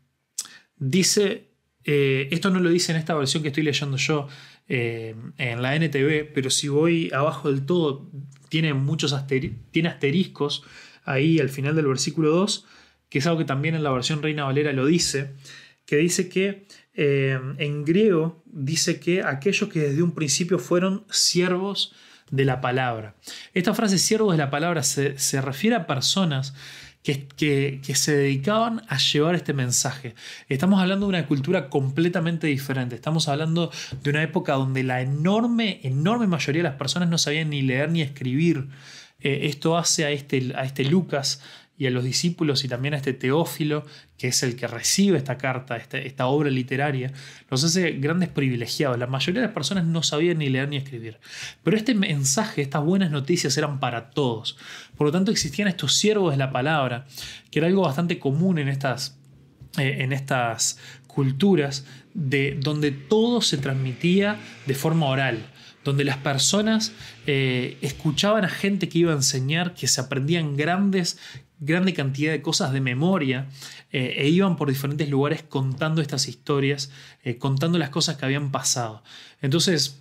dice, 0.77 1.49
eh, 1.85 2.29
esto 2.31 2.51
no 2.51 2.61
lo 2.61 2.71
dice 2.71 2.93
en 2.93 2.99
esta 2.99 3.15
versión 3.15 3.43
que 3.43 3.49
estoy 3.49 3.63
leyendo 3.63 3.97
yo 3.97 4.29
em, 4.69 5.33
en 5.39 5.63
la 5.63 5.75
NTV, 5.75 6.33
pero 6.35 6.51
si 6.51 6.69
voy 6.69 7.11
abajo 7.13 7.51
del 7.51 7.67
todo, 7.67 8.11
tiene 8.49 8.75
muchos 8.75 9.15
tiene 9.71 9.89
asteriscos 9.89 10.65
ahí 11.05 11.39
al 11.39 11.49
final 11.49 11.75
del 11.75 11.87
versículo 11.87 12.31
2, 12.31 12.67
que 13.09 13.19
es 13.19 13.27
algo 13.27 13.39
que 13.39 13.45
también 13.45 13.75
en 13.75 13.83
la 13.83 13.91
versión 13.91 14.23
Reina 14.23 14.45
Valera 14.45 14.73
lo 14.73 14.87
dice, 14.87 15.33
que 15.87 15.97
dice 15.97 16.29
que 16.29 16.67
eh, 17.03 17.41
en 17.57 17.83
griego 17.87 18.43
dice 18.45 19.01
que 19.01 19.23
aquellos 19.23 19.71
que 19.71 19.81
desde 19.81 20.03
un 20.03 20.13
principio 20.13 20.59
fueron 20.59 21.07
siervos 21.09 21.95
de 22.31 22.45
la 22.45 22.61
palabra. 22.61 23.15
Esta 23.55 23.73
frase 23.73 23.97
siervos 23.97 24.33
de 24.33 24.37
la 24.37 24.51
palabra 24.51 24.83
se, 24.83 25.17
refiere 25.41 25.77
a 25.77 25.87
personas 25.87 26.53
que, 27.03 27.27
que, 27.27 27.95
se 27.95 28.15
dedicaban 28.15 28.83
a 28.87 28.99
llevar 28.99 29.35
este 29.35 29.55
mensaje. 29.55 30.15
Estamos 30.51 30.79
hablando 30.79 31.07
de 31.07 31.11
una 31.17 31.27
cultura 31.27 31.71
completamente 31.71 32.49
diferente. 32.49 32.97
Estamos 32.97 33.29
hablando 33.29 33.71
de 34.03 34.11
una 34.11 34.23
época 34.23 34.53
donde 34.53 34.83
la 34.83 35.01
enorme, 35.01 35.81
enorme 35.83 36.27
mayoría 36.27 36.63
de 36.63 36.69
las 36.69 36.77
personas 36.77 37.09
no 37.09 37.17
sabían 37.17 37.49
ni 37.49 37.63
leer 37.63 37.91
ni 37.91 38.03
escribir. 38.03 38.69
Eh, 39.21 39.41
esto 39.45 39.79
hace 39.79 40.05
a 40.05 40.11
este, 40.11 40.53
a 40.55 40.65
este 40.65 40.85
Lucas 40.85 41.41
y 41.81 41.87
a 41.87 41.91
los 41.91 42.05
discípulos 42.05 42.63
y 42.63 42.69
también 42.69 42.93
a 42.93 42.99
este 42.99 43.15
Teófilo, 43.15 43.87
que 44.19 44.29
es 44.29 44.43
el 44.43 44.55
que 44.55 44.67
recibe 44.67 45.17
esta 45.17 45.39
carta, 45.39 45.79
esta, 45.79 45.97
esta, 45.97 46.27
obra 46.27 46.51
literaria, 46.51 47.11
los 47.49 47.65
hace 47.65 47.93
grandes 47.93 48.29
privilegiados. 48.29 48.99
La 48.99 49.07
mayoría 49.07 49.41
de 49.41 49.47
las 49.47 49.55
personas 49.55 49.87
no 49.87 50.03
sabían 50.03 50.37
ni 50.37 50.51
leer 50.51 50.69
ni 50.69 50.77
escribir. 50.77 51.17
Pero 51.63 51.79
este 51.79 51.95
mensaje, 51.95 52.61
estas 52.61 52.85
buenas 52.85 53.11
noticias 53.11 53.57
eran 53.57 53.81
para 53.81 54.11
todos. 54.11 54.59
Por 54.95 55.07
lo 55.07 55.11
tanto, 55.11 55.31
existían 55.31 55.69
estos 55.69 55.95
siervos 55.95 56.33
de 56.33 56.37
la 56.37 56.53
palabra, 56.53 57.07
que 57.51 57.61
era 57.61 57.69
algo 57.69 57.81
bastante 57.81 58.19
común 58.19 58.59
en 58.59 58.69
estas, 58.69 59.19
eh, 59.79 60.01
en 60.01 60.13
estas 60.13 60.79
culturas, 61.07 61.87
de, 62.13 62.59
donde 62.61 62.91
todo 62.91 63.41
se 63.41 63.57
transmitía 63.57 64.37
de 64.67 64.75
forma 64.75 65.07
oral 65.07 65.47
donde 65.83 66.05
las 66.05 66.19
personas 66.19 66.93
eh, 67.27 67.79
escuchaban 67.81 68.45
a 68.45 68.51
gente 68.51 68.91
que 68.91 68.99
iba 68.99 69.13
a 69.13 69.17
enseñar, 69.17 69.73
que 69.73 69.87
se 69.87 70.03
aprendían 70.03 70.55
grandes 70.55 71.19
grande 71.61 71.93
cantidad 71.93 72.33
de 72.33 72.43
cosas 72.43 72.73
de 72.73 72.81
memoria 72.81 73.47
eh, 73.93 74.15
e 74.17 74.29
iban 74.29 74.57
por 74.57 74.69
diferentes 74.69 75.09
lugares 75.09 75.43
contando 75.43 76.01
estas 76.01 76.27
historias, 76.27 76.91
eh, 77.23 77.37
contando 77.37 77.79
las 77.79 77.91
cosas 77.91 78.17
que 78.17 78.25
habían 78.25 78.51
pasado. 78.51 79.03
Entonces, 79.43 80.01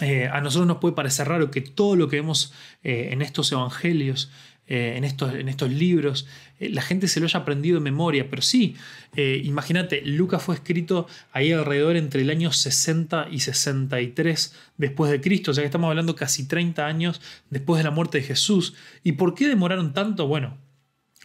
eh, 0.00 0.28
a 0.32 0.40
nosotros 0.40 0.66
nos 0.66 0.78
puede 0.78 0.94
parecer 0.94 1.28
raro 1.28 1.50
que 1.50 1.60
todo 1.60 1.94
lo 1.94 2.08
que 2.08 2.16
vemos 2.16 2.52
en 2.82 3.22
estos 3.22 3.52
evangelios, 3.52 4.30
en, 4.66 5.04
estos, 5.04 5.34
en, 5.34 5.48
estos, 5.48 5.70
libros, 5.70 6.26
la 6.58 6.82
gente 6.82 7.06
se 7.06 7.20
lo 7.20 7.26
haya 7.26 7.40
aprendido 7.40 7.76
de 7.76 7.80
memoria, 7.80 8.28
pero 8.28 8.42
sí, 8.42 8.76
imagínate, 9.14 10.02
Lucas 10.04 10.42
fue 10.42 10.56
escrito 10.56 11.06
ahí 11.32 11.52
alrededor 11.52 11.96
entre 11.96 12.22
el 12.22 12.30
año 12.30 12.50
60 12.52 13.28
y 13.30 13.40
63 13.40 14.54
después 14.76 15.10
de 15.12 15.20
Cristo, 15.20 15.52
o 15.52 15.54
sea 15.54 15.62
que 15.62 15.66
estamos 15.66 15.88
hablando 15.88 16.16
casi 16.16 16.48
30 16.48 16.84
años 16.84 17.20
después 17.50 17.78
de 17.78 17.84
la 17.84 17.90
muerte 17.90 18.18
de 18.18 18.24
Jesús. 18.24 18.74
¿Y 19.02 19.12
por 19.12 19.34
qué 19.34 19.48
demoraron 19.48 19.92
tanto? 19.92 20.26
Bueno, 20.26 20.58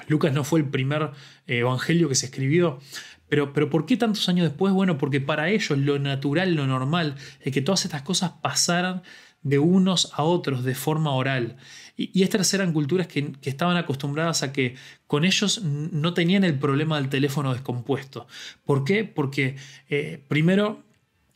Lucas 0.07 0.33
no 0.33 0.43
fue 0.43 0.59
el 0.59 0.69
primer 0.69 1.11
eh, 1.47 1.59
evangelio 1.59 2.09
que 2.09 2.15
se 2.15 2.27
escribió, 2.27 2.79
pero, 3.27 3.53
pero, 3.53 3.69
¿por 3.69 3.85
qué 3.85 3.95
tantos 3.95 4.27
años 4.27 4.47
después? 4.47 4.73
Bueno, 4.73 4.97
porque 4.97 5.21
para 5.21 5.49
ellos 5.49 5.77
lo 5.77 5.99
natural, 5.99 6.55
lo 6.55 6.65
normal, 6.65 7.15
es 7.41 7.53
que 7.53 7.61
todas 7.61 7.85
estas 7.85 8.01
cosas 8.01 8.31
pasaran 8.41 9.03
de 9.41 9.59
unos 9.59 10.11
a 10.13 10.23
otros 10.23 10.63
de 10.63 10.75
forma 10.75 11.11
oral. 11.11 11.57
Y, 11.95 12.23
estas 12.23 12.53
eran 12.53 12.73
culturas 12.73 13.07
que, 13.07 13.33
estaban 13.43 13.77
acostumbradas 13.77 14.43
a 14.43 14.53
que 14.53 14.75
con 15.05 15.25
ellos 15.25 15.61
no 15.63 16.13
tenían 16.13 16.43
el 16.43 16.57
problema 16.57 16.97
del 16.97 17.09
teléfono 17.09 17.53
descompuesto. 17.53 18.27
¿Por 18.65 18.83
qué? 18.83 19.03
Porque 19.03 19.57
eh, 19.89 20.23
primero 20.27 20.83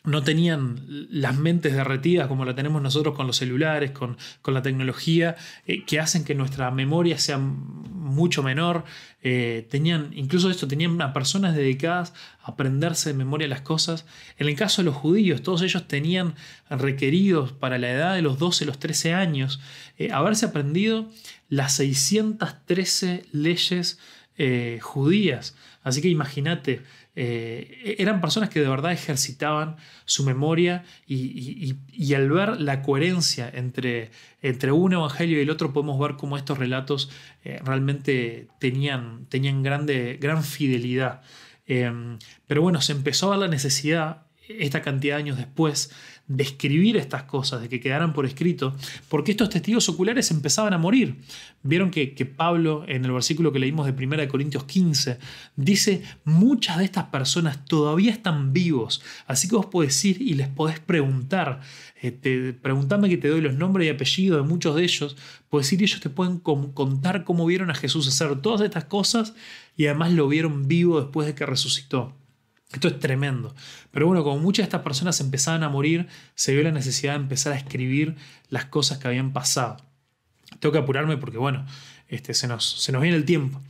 no 0.05 0.21
tenían 0.21 1.07
las 1.09 1.37
mentes 1.37 1.73
derretidas 1.73 2.27
como 2.27 2.43
la 2.43 2.55
tenemos 2.55 2.81
nosotros 2.81 3.15
con 3.15 3.25
los 3.25 3.37
celulares, 3.37 3.91
con, 3.91 4.17
la 4.45 4.61
tecnología, 4.61 5.37
eh, 5.65 5.85
que 5.85 5.99
hacen 5.99 6.25
que 6.25 6.35
nuestra 6.35 6.71
memoria 6.71 7.17
sea 7.17 7.37
mucho 7.37 8.43
menor. 8.43 8.83
Eh, 9.21 9.65
tenían, 9.69 10.11
incluso 10.13 10.49
esto, 10.49 10.67
tenían 10.67 10.97
personas 11.13 11.55
dedicadas 11.55 12.13
a 12.41 12.51
aprenderse 12.51 13.11
de 13.11 13.17
memoria 13.17 13.47
las 13.47 13.61
cosas. 13.61 14.05
En 14.37 14.47
el 14.49 14.55
caso 14.57 14.81
de 14.81 14.87
los 14.87 14.95
judíos, 14.95 15.41
todos 15.41 15.61
ellos 15.61 15.87
tenían 15.87 16.35
requeridos 16.69 17.53
para 17.53 17.77
la 17.77 17.89
edad 17.89 18.13
de 18.13 18.21
los 18.21 18.37
12, 18.39 18.65
los 18.65 18.79
13 18.79 19.13
años, 19.13 19.61
eh, 19.97 20.11
haberse 20.11 20.47
aprendido 20.47 21.09
las 21.47 21.75
613 21.75 23.25
leyes 23.31 23.99
judías. 24.81 25.55
Así 25.83 26.01
que 26.01 26.07
imagínate, 26.07 26.81
eh, 27.15 27.95
eran 27.99 28.21
personas 28.21 28.49
que 28.49 28.59
de 28.59 28.67
verdad 28.67 28.91
ejercitaban 28.91 29.75
su 30.05 30.23
memoria 30.23 30.83
y, 31.05 32.13
al 32.15 32.29
ver 32.29 32.59
la 32.59 32.81
coherencia 32.81 33.49
entre, 33.53 34.09
entre 34.41 34.71
un 34.71 34.93
evangelio 34.93 35.37
y 35.37 35.41
el 35.41 35.49
otro 35.49 35.73
podemos 35.73 35.99
ver 35.99 36.15
cómo 36.15 36.37
estos 36.37 36.57
relatos 36.57 37.11
eh, 37.43 37.59
realmente 37.63 38.47
tenían, 38.59 39.25
tenían 39.29 39.61
grande, 39.61 40.17
gran 40.19 40.43
fidelidad. 40.43 41.21
Em, 41.67 42.17
pero 42.47 42.61
bueno, 42.61 42.81
se 42.81 42.93
empezó 42.93 43.27
a 43.27 43.37
ver 43.37 43.39
la 43.39 43.47
necesidad 43.47 44.23
esta 44.47 44.81
cantidad 44.81 45.15
de 45.15 45.21
años 45.23 45.37
después 45.37 45.91
de 46.27 46.43
escribir 46.43 46.95
estas 46.95 47.23
cosas, 47.23 47.61
de 47.61 47.69
que 47.69 47.81
quedaran 47.81 48.13
por 48.13 48.25
escrito, 48.25 48.73
porque 49.09 49.31
estos 49.31 49.49
testigos 49.49 49.89
oculares 49.89 50.31
empezaban 50.31 50.73
a 50.73 50.77
morir. 50.77 51.17
Vieron 51.63 51.91
que, 51.91 52.07
Pablo, 52.25 52.85
en 52.87 53.03
el 53.03 53.11
versículo 53.11 53.51
que 53.51 53.59
leímos 53.59 53.85
de 53.85 54.05
1 54.05 54.27
Corintios 54.29 54.63
15, 54.63 55.19
dice, 55.57 56.01
muchas 56.23 56.77
de 56.77 56.85
estas 56.85 57.05
personas 57.05 57.65
todavía 57.65 58.11
están 58.11 58.53
vivos, 58.53 59.01
así 59.27 59.49
que 59.49 59.55
vos 59.55 59.65
podés 59.65 60.03
ir 60.05 60.21
y 60.21 60.33
les 60.33 60.47
podés 60.47 60.79
preguntar, 60.79 61.59
eh, 62.01 62.11
te, 62.11 62.53
preguntame 62.53 63.09
que 63.09 63.17
te 63.17 63.27
doy 63.27 63.41
los 63.41 63.55
nombres 63.55 63.87
y 63.87 63.89
apellidos 63.89 64.41
de 64.41 64.49
muchos 64.49 64.75
de 64.75 64.83
ellos, 64.83 65.17
podés 65.49 65.71
ir 65.73 65.81
y 65.81 65.85
ellos 65.85 65.99
te 65.99 66.09
pueden 66.09 66.39
contar 66.39 67.25
cómo 67.25 67.45
vieron 67.45 67.69
a 67.69 67.75
Jesús 67.75 68.07
hacer 68.07 68.41
todas 68.41 68.61
estas 68.61 68.85
cosas 68.85 69.33
y 69.75 69.87
además 69.87 70.13
lo 70.13 70.27
vieron 70.27 70.67
vivo 70.67 71.01
después 71.01 71.27
de 71.27 71.35
que 71.35 71.45
resucitó. 71.45 72.15
Esto 72.73 72.87
es 72.87 72.99
tremendo. 72.99 73.55
Pero 73.91 74.07
bueno, 74.07 74.23
como 74.23 74.39
muchas 74.39 74.63
de 74.63 74.67
estas 74.67 74.81
personas 74.81 75.19
empezaban 75.21 75.63
a 75.63 75.69
morir, 75.69 76.07
se 76.35 76.53
vio 76.53 76.63
la 76.63 76.71
necesidad 76.71 77.13
de 77.13 77.19
empezar 77.19 77.53
a 77.53 77.57
escribir 77.57 78.15
las 78.49 78.65
cosas 78.65 78.97
que 78.97 79.07
habían 79.07 79.31
pasado. 79.31 79.77
Tengo 80.59 80.73
que 80.73 80.79
apurarme 80.79 81.17
porque, 81.17 81.37
bueno, 81.37 81.65
este, 82.07 82.33
se, 82.33 82.47
nos, 82.47 82.89
viene 82.99 83.15
el 83.15 83.25
tiempo. 83.25 83.61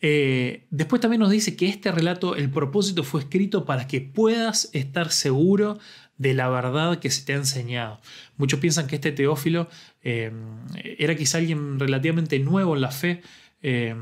Eh, 0.00 0.66
después 0.70 1.00
también 1.00 1.20
nos 1.20 1.30
dice 1.30 1.56
que 1.56 1.68
este 1.68 1.92
relato, 1.92 2.36
el 2.36 2.50
propósito 2.50 3.04
fue 3.04 3.20
escrito 3.20 3.64
para 3.64 3.86
que 3.86 4.00
puedas 4.00 4.70
estar 4.72 5.10
seguro 5.10 5.78
de 6.16 6.34
la 6.34 6.48
verdad 6.48 6.98
que 6.98 7.10
se 7.10 7.24
te 7.24 7.34
ha 7.34 7.36
enseñado. 7.36 8.00
Muchos 8.36 8.60
piensan 8.60 8.86
que 8.86 8.96
este 8.96 9.12
Teófilo 9.12 9.68
eh, 10.02 10.32
era 10.98 11.16
quizá 11.16 11.38
alguien 11.38 11.78
relativamente 11.78 12.38
nuevo 12.38 12.74
en 12.74 12.80
la 12.80 12.90
fe, 12.90 13.22
eh, 13.62 13.94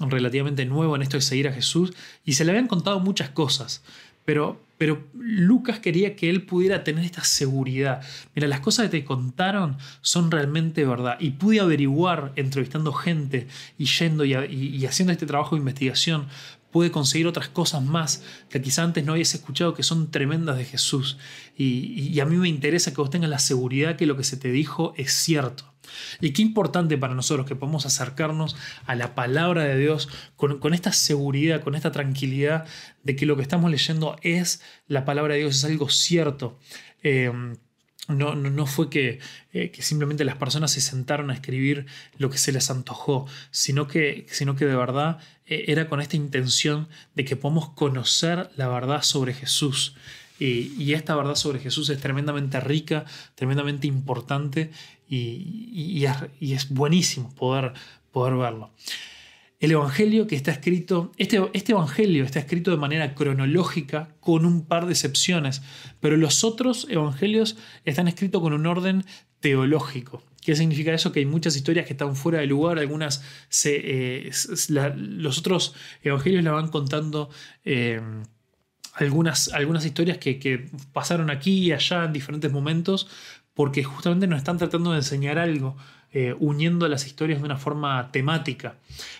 relativamente 0.00 0.64
nuevo 0.66 0.96
en 0.96 1.02
esto 1.02 1.16
de 1.16 1.22
seguir 1.22 1.48
a 1.48 1.52
Jesús 1.52 1.92
y 2.24 2.34
se 2.34 2.44
le 2.44 2.50
habían 2.50 2.68
contado 2.68 3.00
muchas 3.00 3.30
cosas, 3.30 3.82
pero, 4.24 4.60
pero 4.76 5.06
Lucas 5.14 5.78
quería 5.78 6.16
que 6.16 6.28
él 6.28 6.42
pudiera 6.42 6.84
tener 6.84 7.04
esta 7.04 7.24
seguridad. 7.24 8.02
Mira, 8.34 8.48
las 8.48 8.60
cosas 8.60 8.86
que 8.86 9.00
te 9.00 9.04
contaron 9.04 9.78
son 10.02 10.30
realmente 10.30 10.84
verdad 10.84 11.16
y 11.20 11.30
pude 11.30 11.60
averiguar 11.60 12.32
entrevistando 12.36 12.92
gente 12.92 13.46
y 13.78 13.86
yendo 13.86 14.24
y, 14.24 14.84
haciendo 14.84 15.12
este 15.12 15.26
trabajo 15.26 15.54
de 15.54 15.60
investigación, 15.60 16.26
pude 16.70 16.90
conseguir 16.90 17.26
otras 17.26 17.48
cosas 17.48 17.82
más 17.82 18.22
que 18.50 18.60
quizá 18.60 18.82
antes 18.82 19.04
no 19.04 19.12
habías 19.12 19.34
escuchado 19.34 19.74
que 19.74 19.82
son 19.82 20.10
tremendas 20.10 20.56
de 20.56 20.64
Jesús. 20.64 21.18
Y, 21.56 22.18
a 22.20 22.26
mí 22.26 22.36
me 22.36 22.48
interesa 22.48 22.92
que 22.92 23.00
vos 23.00 23.10
tengas 23.10 23.30
la 23.30 23.38
seguridad 23.38 23.96
que 23.96 24.06
lo 24.06 24.16
que 24.16 24.24
se 24.24 24.36
te 24.36 24.50
dijo 24.50 24.92
es 24.96 25.12
cierto. 25.12 25.72
Y 26.20 26.32
qué 26.32 26.42
importante 26.42 26.98
para 26.98 27.14
nosotros 27.14 27.46
que 27.46 27.54
podamos 27.54 27.86
acercarnos 27.86 28.56
a 28.86 28.94
la 28.96 29.14
palabra 29.14 29.64
de 29.64 29.78
Dios 29.78 30.08
con, 30.36 30.74
esta 30.74 30.92
seguridad, 30.92 31.62
con 31.62 31.74
esta 31.74 31.92
tranquilidad 31.92 32.66
de 33.04 33.16
que 33.16 33.26
lo 33.26 33.36
que 33.36 33.42
estamos 33.42 33.70
leyendo 33.70 34.16
es 34.22 34.60
la 34.88 35.04
palabra 35.04 35.34
de 35.34 35.40
Dios, 35.40 35.56
es 35.56 35.64
algo 35.64 35.88
cierto. 35.88 36.58
Eh, 37.02 37.30
no, 38.08 38.34
no, 38.34 38.66
fue 38.66 38.88
que, 38.88 39.18
eh, 39.52 39.70
que, 39.70 39.82
simplemente 39.82 40.24
las 40.24 40.36
personas 40.36 40.70
se 40.70 40.80
sentaron 40.80 41.30
a 41.30 41.34
escribir 41.34 41.86
lo 42.18 42.30
que 42.30 42.38
se 42.38 42.52
les 42.52 42.70
antojó, 42.70 43.26
sino 43.50 43.88
que, 43.88 44.26
sino 44.30 44.54
que 44.54 44.64
de 44.64 44.76
verdad 44.76 45.18
eh, 45.46 45.64
era 45.68 45.88
con 45.88 46.00
esta 46.00 46.16
intención 46.16 46.88
de 47.14 47.24
que 47.24 47.36
podamos 47.36 47.70
conocer 47.70 48.50
la 48.56 48.68
verdad 48.68 49.02
sobre 49.02 49.34
Jesús. 49.34 49.94
Y, 50.38 50.92
esta 50.92 51.16
verdad 51.16 51.34
sobre 51.34 51.60
Jesús 51.60 51.88
es 51.88 51.98
tremendamente 51.98 52.60
rica, 52.60 53.06
tremendamente 53.34 53.86
importante 53.86 54.70
y, 55.08 56.04
es, 56.40 56.68
buenísimo 56.68 57.34
poder, 57.34 57.72
poder 58.12 58.36
verlo. 58.36 58.70
El 59.58 59.72
Evangelio 59.72 60.26
que 60.26 60.36
está 60.36 60.50
escrito, 60.50 61.12
este, 61.16 61.42
este, 61.54 61.72
Evangelio 61.72 62.24
está 62.24 62.38
escrito 62.38 62.70
de 62.70 62.76
manera 62.76 63.14
cronológica 63.14 64.08
con 64.20 64.44
un 64.44 64.66
par 64.66 64.84
de 64.84 64.92
excepciones, 64.92 65.62
pero 66.00 66.18
los 66.18 66.44
otros 66.44 66.86
Evangelios 66.90 67.56
están 67.84 68.06
escritos 68.06 68.42
con 68.42 68.52
un 68.52 68.66
orden 68.66 69.04
teológico. 69.40 70.22
¿Qué 70.42 70.54
significa 70.54 70.92
eso? 70.92 71.10
Que 71.10 71.20
hay 71.20 71.26
muchas 71.26 71.56
historias 71.56 71.86
que 71.86 71.94
están 71.94 72.16
fuera 72.16 72.40
de 72.40 72.46
lugar, 72.46 72.78
algunas 72.78 73.22
eh, 73.64 74.30
los 74.68 75.38
otros 75.38 75.74
Evangelios 76.02 76.44
la 76.44 76.52
van 76.52 76.68
contando. 76.68 77.30
Eh, 77.64 78.00
algunas, 78.94 79.48
algunas 79.52 79.84
historias 79.84 80.18
que, 80.18 80.38
que, 80.38 80.70
pasaron 80.92 81.30
aquí 81.30 81.58
y 81.58 81.72
allá 81.72 82.04
en 82.04 82.12
diferentes 82.12 82.50
momentos, 82.50 83.08
porque 83.52 83.84
justamente 83.84 84.26
nos 84.26 84.38
están 84.38 84.56
tratando 84.56 84.92
de 84.92 84.98
enseñar 84.98 85.38
algo, 85.38 85.76
eh, 86.18 86.34
uniendo 86.38 86.88
las 86.88 87.06
historias 87.06 87.40
de 87.40 87.44
una 87.44 87.58
forma 87.58 88.10
temática. 88.10 88.76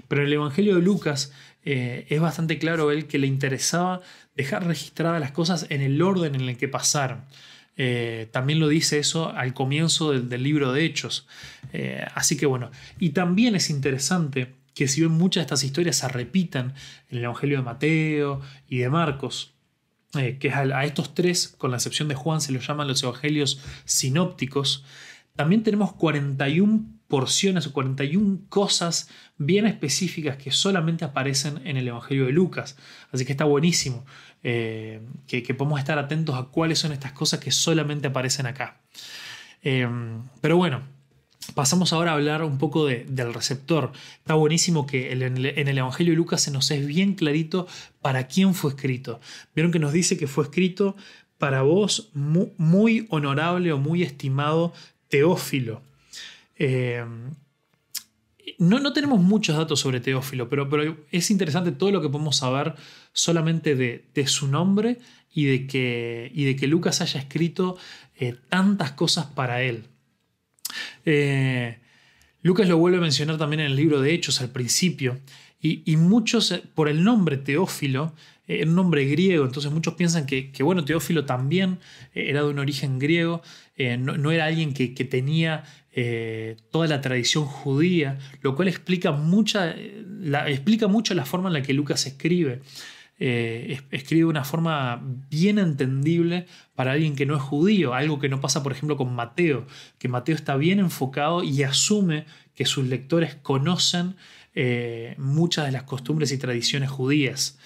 Pero 0.09 0.23
en 0.23 0.29
el 0.29 0.33
Evangelio 0.33 0.77
de 0.77 0.81
Lucas 0.81 1.31
eh, 1.63 2.07
es 2.09 2.23
bastante 2.23 2.59
claro 2.59 2.91
él 2.91 3.07
que 3.07 3.19
le 3.19 3.27
interesaba 3.27 4.01
dejar 4.35 4.67
registradas 4.67 5.21
las 5.21 5.31
cosas 5.31 5.67
en 5.69 5.83
el 5.83 6.01
orden 6.01 6.35
en 6.35 6.49
el 6.49 6.57
que 6.57 6.69
pasaron. 6.69 7.27
Eh, 7.77 8.29
también 8.33 8.61
lo 8.61 8.69
dice 8.69 8.99
eso 8.99 9.29
al 9.29 9.53
comienzo 9.53 10.13
del, 10.13 10.43
libro 10.43 10.73
de 10.73 10.87
Hechos. 10.87 11.27
así 12.15 12.39
que 12.39 12.47
bueno, 12.47 12.71
y 12.99 13.11
también 13.11 13.57
es 13.57 13.69
interesante 13.69 14.55
que 14.73 14.89
si 14.89 15.03
bien 15.03 15.13
muchas 15.13 15.43
de 15.43 15.45
estas 15.49 15.65
historias 15.65 15.97
se 15.97 16.09
repitan 16.09 16.73
en 17.11 17.19
el 17.19 17.25
Evangelio 17.25 17.59
de 17.59 17.63
Mateo 17.63 18.41
y 18.71 18.79
de 18.79 18.89
Marcos, 18.89 19.53
que 20.13 20.51
a, 20.51 20.85
estos 20.87 21.15
tres, 21.15 21.49
con 21.59 21.71
la 21.73 21.77
excepción 21.77 22.09
de 22.09 22.15
Juan, 22.15 22.41
se 22.41 22.53
los 22.53 22.67
llaman 22.67 22.89
los 22.89 23.03
evangelios 23.03 23.61
sinópticos, 23.85 24.83
también 25.37 25.62
tenemos 25.62 25.92
41 25.92 26.85
porciones 27.09 27.66
o 27.66 27.72
41 27.72 28.40
cosas 28.49 29.09
bien 29.38 29.66
específicas 29.66 30.37
que 30.37 30.51
solamente 30.51 31.05
aparecen 31.05 31.64
en 31.64 31.77
el 31.77 31.87
Evangelio 31.88 32.27
de 32.27 32.33
Lucas. 32.33 32.77
Así 33.12 33.25
que 33.25 33.33
está 33.33 33.44
buenísimo 33.44 34.05
eh, 34.42 35.01
que, 35.27 35.42
podemos 35.55 35.79
estar 35.79 35.99
atentos 35.99 36.35
a 36.35 36.44
cuáles 36.44 36.79
son 36.79 36.92
estas 36.92 37.12
cosas 37.12 37.38
que 37.38 37.53
solamente 37.53 38.09
aparecen 38.09 38.46
acá. 38.46 38.81
Eh, 39.62 39.88
pero 40.40 40.57
bueno, 40.57 40.83
Pasamos 41.55 41.92
ahora 41.92 42.11
a 42.11 42.14
hablar 42.14 42.42
un 42.42 42.59
poco 42.59 42.87
del 42.87 43.33
receptor. 43.33 43.92
Está 44.18 44.35
buenísimo 44.35 44.87
que 44.87 45.12
en 45.12 45.22
el, 45.22 45.79
Evangelio 45.79 46.12
de 46.12 46.16
Lucas 46.16 46.42
se 46.42 46.51
nos 46.51 46.70
es 46.70 46.87
bien 46.87 47.14
clarito 47.14 47.66
para 48.03 48.27
quién 48.27 48.55
fue 48.55 48.70
escrito. 48.70 49.20
Vieron 49.55 49.72
que 49.72 49.79
nos 49.79 49.92
dice 49.92 50.18
que 50.18 50.27
fue 50.27 50.44
escrito 50.44 50.96
para 51.38 51.62
vos 51.62 52.11
muy, 52.14 53.07
honorable 53.11 53.72
o 53.72 53.79
muy 53.79 54.03
estimado 54.03 54.72
Teófilo. 55.09 55.83
Eh, 56.59 57.05
no, 58.59 58.81
no, 58.81 58.92
tenemos 58.92 59.21
muchos 59.21 59.57
datos 59.57 59.81
sobre 59.81 60.01
Teófilo, 60.01 60.49
pero, 60.49 60.69
pero, 60.69 60.97
es 61.11 61.31
interesante 61.31 61.73
todo 61.73 61.90
lo 61.90 62.01
que 62.01 62.09
podemos 62.09 62.37
saber 62.37 62.75
solamente 63.12 63.75
de, 63.75 64.27
su 64.27 64.49
nombre 64.49 64.99
y 65.35 65.45
de, 65.45 65.66
que, 65.66 66.31
y 66.35 66.45
de, 66.45 66.57
que, 66.57 66.66
Lucas 66.66 67.01
haya 67.01 67.21
escrito 67.21 67.77
eh, 68.19 68.37
tantas 68.49 68.92
cosas 68.92 69.27
para 69.27 69.62
él. 69.62 69.85
Eh, 71.05 71.79
Lucas 72.42 72.69
lo 72.69 72.79
vuelve 72.79 72.99
a 72.99 73.01
mencionar 73.01 73.37
también 73.37 73.61
en 73.61 73.66
el 73.66 73.77
libro 73.77 74.01
de 74.01 74.14
Hechos 74.14 74.40
al 74.40 74.51
principio, 74.51 75.19
y, 75.61 75.97
muchos, 75.97 76.53
eh, 76.53 76.62
por 76.75 76.88
el 76.88 77.03
nombre 77.03 77.37
Teófilo, 77.37 78.12
eh, 78.47 78.64
un 78.64 78.75
nombre 78.75 79.05
griego, 79.07 79.45
entonces 79.45 79.73
muchos 79.73 79.95
piensan 79.95 80.27
que, 80.27 80.53
bueno, 80.61 80.85
Teófilo 80.85 81.25
también 81.25 81.79
era 82.14 82.42
de 82.42 82.49
un 82.49 82.59
origen 82.59 82.99
griego, 82.99 83.42
no, 83.99 84.31
era 84.31 84.45
alguien 84.45 84.73
que, 84.73 84.88
tenía 85.05 85.64
toda 86.71 86.87
la 86.87 87.01
tradición 87.01 87.47
judía, 87.47 88.19
lo 88.42 88.55
cual 88.55 88.69
explica, 88.69 89.12
mucha, 89.12 89.75
explica 90.47 90.87
mucho 90.87 91.14
la 91.14 91.25
forma 91.25 91.49
en 91.49 91.55
la 91.55 91.62
que 91.62 91.73
Lucas 91.73 92.07
escribe. 92.07 92.61
Eh, 93.19 93.81
escribe 93.92 94.25
de 94.25 94.31
una 94.31 94.45
forma 94.45 95.01
bien 95.31 95.59
entendible 95.59 96.47
para 96.75 96.92
alguien 96.92 97.16
que 97.16 97.25
no 97.25 97.35
es 97.35 97.40
judío, 97.40 97.95
algo 97.95 98.19
que 98.19 98.29
no 98.29 98.42
pasa 98.42 98.62
por 98.62 98.73
ejemplo 98.73 98.99
con 98.99 99.14
Mateo, 99.14 99.66
que 99.99 100.09
Mateo 100.09 100.35
está 100.35 100.57
bien 100.57 100.81
enfocado 100.81 101.42
y 101.42 101.62
asume 101.62 102.27
que 102.55 102.66
sus 102.66 102.87
lectores 102.87 103.35
conocen 103.37 104.16
eh, 104.57 105.14
muchas 105.19 105.66
de 105.66 105.73
las 105.73 105.85
costumbres 105.85 106.33
y 106.33 106.38
tradiciones 106.38 106.90
judías. 106.90 107.59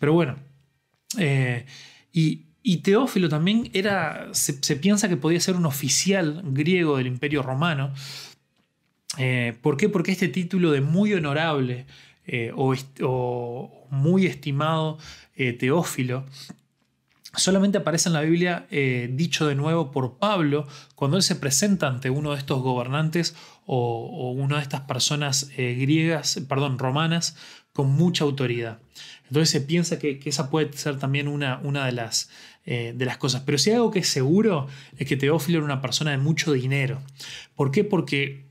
Pero 0.00 0.12
bueno, 0.14 0.36
eh, 1.16 1.64
y, 2.12 2.44
Teófilo 2.82 3.28
también 3.28 3.70
era, 3.72 4.28
se, 4.32 4.76
piensa 4.76 5.08
que 5.08 5.16
podía 5.16 5.38
ser 5.38 5.54
un 5.54 5.66
oficial 5.66 6.42
griego 6.46 6.96
del 6.96 7.06
imperio 7.06 7.42
romano. 7.42 7.94
¿Por 9.62 9.76
qué? 9.76 9.88
Porque 9.88 10.12
este 10.12 10.28
título 10.28 10.70
de 10.70 10.82
muy 10.82 11.14
honorable 11.14 11.86
o, 12.54 12.74
muy 13.90 14.26
estimado 14.26 14.98
eh, 15.36 15.52
Teófilo, 15.52 16.24
solamente 17.34 17.78
aparece 17.78 18.08
en 18.08 18.14
la 18.14 18.22
Biblia 18.22 18.66
eh, 18.70 19.10
dicho 19.12 19.46
de 19.46 19.54
nuevo 19.54 19.90
por 19.90 20.18
Pablo 20.18 20.66
cuando 20.94 21.16
él 21.16 21.22
se 21.22 21.36
presenta 21.36 21.86
ante 21.86 22.10
uno 22.10 22.32
de 22.32 22.38
estos 22.38 22.62
gobernantes 22.62 23.36
o, 23.70 24.32
una 24.32 24.56
de 24.56 24.62
estas 24.62 24.80
personas 24.80 25.50
eh, 25.56 25.76
griegas, 25.78 26.40
perdón, 26.48 26.78
romanas, 26.78 27.36
con 27.72 27.90
mucha 27.92 28.24
autoridad. 28.24 28.78
Entonces 29.28 29.50
se 29.50 29.60
piensa 29.60 29.98
que, 29.98 30.20
esa 30.24 30.50
puede 30.50 30.72
ser 30.72 30.98
también 30.98 31.28
una, 31.28 31.60
una 31.62 31.86
de, 31.86 31.92
las, 31.92 32.30
de 32.64 33.04
las 33.04 33.18
cosas. 33.18 33.42
Pero 33.44 33.58
si 33.58 33.70
hay 33.70 33.76
algo 33.76 33.90
que 33.90 34.00
es 34.00 34.08
seguro 34.08 34.66
es 34.96 35.06
que 35.06 35.16
Teófilo 35.16 35.58
era 35.58 35.64
una 35.66 35.82
persona 35.82 36.10
de 36.10 36.18
mucho 36.18 36.52
dinero. 36.52 37.00
¿Por 37.54 37.70
qué? 37.70 37.84
Porque 37.84 38.47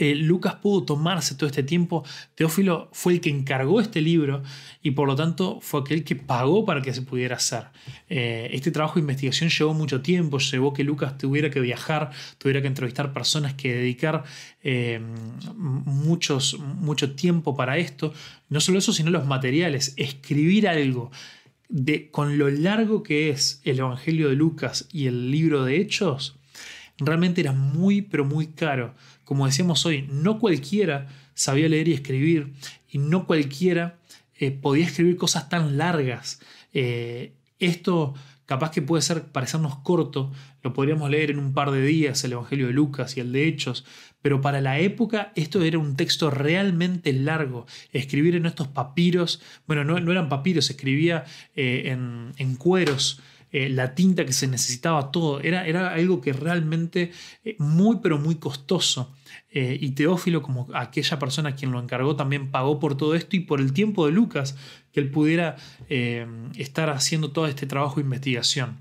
eh, 0.00 0.14
Lucas 0.14 0.54
pudo 0.54 0.82
tomarse 0.84 1.34
todo 1.34 1.46
este 1.46 1.62
tiempo. 1.62 2.02
Teófilo 2.34 2.88
fue 2.90 3.12
el 3.12 3.20
que 3.20 3.28
encargó 3.28 3.82
este 3.82 4.00
libro 4.00 4.42
y 4.82 4.92
por 4.92 5.06
lo 5.06 5.14
tanto 5.14 5.60
fue 5.60 5.80
aquel 5.80 6.04
que 6.04 6.16
pagó 6.16 6.64
para 6.64 6.80
que 6.80 6.94
se 6.94 7.02
pudiera 7.02 7.36
hacer. 7.36 7.64
Eh, 8.08 8.48
este 8.50 8.70
trabajo 8.70 8.94
de 8.94 9.00
investigación 9.00 9.50
llevó 9.50 9.74
mucho 9.74 10.00
tiempo, 10.00 10.38
llevó 10.38 10.72
que 10.72 10.84
Lucas 10.84 11.18
tuviera 11.18 11.50
que 11.50 11.60
viajar, 11.60 12.12
tuviera 12.38 12.62
que 12.62 12.68
entrevistar 12.68 13.12
personas, 13.12 13.52
que 13.52 13.74
dedicar 13.74 14.24
eh, 14.62 15.02
muchos, 15.54 16.58
mucho 16.58 17.14
tiempo 17.14 17.54
para 17.54 17.76
esto. 17.76 18.14
No 18.48 18.60
solo 18.60 18.78
eso, 18.78 18.94
sino 18.94 19.10
los 19.10 19.26
materiales, 19.26 19.92
escribir 19.98 20.66
algo. 20.66 21.10
De, 21.68 22.10
con 22.10 22.36
lo 22.38 22.50
largo 22.50 23.02
que 23.04 23.28
es 23.28 23.60
el 23.64 23.78
Evangelio 23.78 24.30
de 24.30 24.34
Lucas 24.34 24.88
y 24.92 25.06
el 25.06 25.30
libro 25.30 25.62
de 25.62 25.76
Hechos, 25.76 26.39
realmente 27.00 27.40
era 27.40 27.52
muy, 27.52 28.02
pero 28.02 28.24
muy 28.24 28.48
caro 28.48 28.94
como 29.30 29.46
decíamos 29.46 29.86
hoy, 29.86 30.08
no 30.10 30.40
cualquiera 30.40 31.06
sabía 31.34 31.68
leer 31.68 31.86
y 31.86 31.92
escribir 31.92 32.52
y 32.88 32.98
no 32.98 33.28
cualquiera 33.28 34.00
eh, 34.36 34.50
podía 34.50 34.86
escribir 34.86 35.16
cosas 35.16 35.48
tan 35.48 35.78
largas. 35.78 36.40
Eh, 36.74 37.34
esto 37.60 38.12
capaz 38.44 38.72
que 38.72 38.82
puede 38.82 39.02
ser 39.02 39.26
parecernos 39.26 39.76
corto, 39.84 40.32
lo 40.64 40.72
podríamos 40.72 41.08
leer 41.10 41.30
en 41.30 41.38
un 41.38 41.54
par 41.54 41.70
de 41.70 41.80
días, 41.80 42.24
el 42.24 42.32
Evangelio 42.32 42.66
de 42.66 42.72
Lucas 42.72 43.16
y 43.16 43.20
el 43.20 43.30
de 43.30 43.46
Hechos, 43.46 43.84
pero 44.20 44.40
para 44.40 44.60
la 44.60 44.80
época 44.80 45.30
esto 45.36 45.62
era 45.62 45.78
un 45.78 45.94
texto 45.94 46.28
realmente 46.28 47.12
largo. 47.12 47.66
Escribir 47.92 48.34
en 48.34 48.46
estos 48.46 48.66
papiros, 48.66 49.40
bueno, 49.68 49.84
no, 49.84 50.10
eran 50.10 50.28
papiros, 50.28 50.68
escribía 50.70 51.24
eh, 51.54 51.96
en, 52.36 52.56
cueros. 52.56 53.20
La 53.52 53.94
tinta 53.94 54.24
que 54.24 54.32
se 54.32 54.46
necesitaba, 54.46 55.10
todo, 55.10 55.40
era, 55.40 55.66
era 55.66 55.92
algo 55.92 56.20
que 56.20 56.32
realmente 56.32 57.12
muy 57.58 57.98
pero 58.02 58.18
muy 58.18 58.36
costoso. 58.36 59.12
Eh, 59.52 59.76
y 59.80 59.90
Teófilo, 59.90 60.42
como 60.42 60.68
aquella 60.74 61.18
persona 61.18 61.56
quien 61.56 61.72
lo 61.72 61.80
encargó, 61.80 62.14
también 62.14 62.50
pagó 62.50 62.78
por 62.78 62.96
todo 62.96 63.14
esto 63.14 63.36
y 63.36 63.40
por 63.40 63.60
el 63.60 63.72
tiempo 63.72 64.06
de 64.06 64.12
Lucas, 64.12 64.56
que 64.92 65.00
él 65.00 65.10
pudiera 65.10 65.56
eh, 65.88 66.26
estar 66.56 66.90
haciendo 66.90 67.32
todo 67.32 67.46
este 67.46 67.66
trabajo 67.66 67.96
de 67.96 68.02
investigación. 68.02 68.78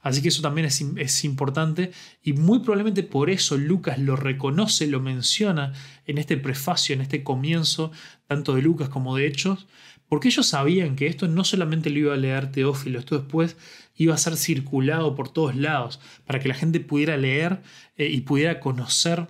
Así 0.00 0.22
que 0.22 0.28
eso 0.28 0.42
también 0.42 0.66
es, 0.66 0.84
es, 0.96 1.24
importante 1.24 1.92
y 2.22 2.32
muy 2.32 2.60
probablemente 2.60 3.02
por 3.02 3.30
eso 3.30 3.56
Lucas 3.56 3.98
lo 3.98 4.16
reconoce, 4.16 4.86
lo 4.86 5.00
menciona 5.00 5.72
en 6.06 6.18
este 6.18 6.36
prefacio, 6.36 6.94
en 6.94 7.00
este 7.00 7.22
comienzo, 7.22 7.92
tanto 8.26 8.54
de 8.54 8.62
Lucas 8.62 8.88
como 8.88 9.16
de 9.16 9.26
Hechos, 9.26 9.66
porque 10.08 10.28
ellos 10.28 10.46
sabían 10.46 10.96
que 10.96 11.06
esto 11.06 11.28
no 11.28 11.44
solamente 11.44 11.90
lo 11.90 11.98
iba 11.98 12.14
a 12.14 12.16
leer 12.16 12.50
Teófilo, 12.50 12.98
esto 12.98 13.18
después 13.18 13.56
iba 13.96 14.14
a 14.14 14.18
ser 14.18 14.36
circulado 14.36 15.14
por 15.14 15.28
todos 15.28 15.54
lados, 15.56 16.00
para 16.26 16.40
que 16.40 16.48
la 16.48 16.54
gente 16.54 16.80
pudiera 16.80 17.16
leer 17.16 17.62
eh, 17.96 18.08
y 18.08 18.22
pudiera 18.22 18.60
conocer 18.60 19.28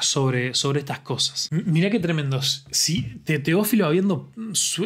sobre, 0.00 0.54
sobre 0.54 0.80
estas 0.80 1.00
cosas. 1.00 1.48
Mira 1.50 1.90
qué 1.90 1.98
tremendos. 1.98 2.66
Si 2.70 3.02
Teófilo 3.24 3.86
habiendo, 3.86 4.30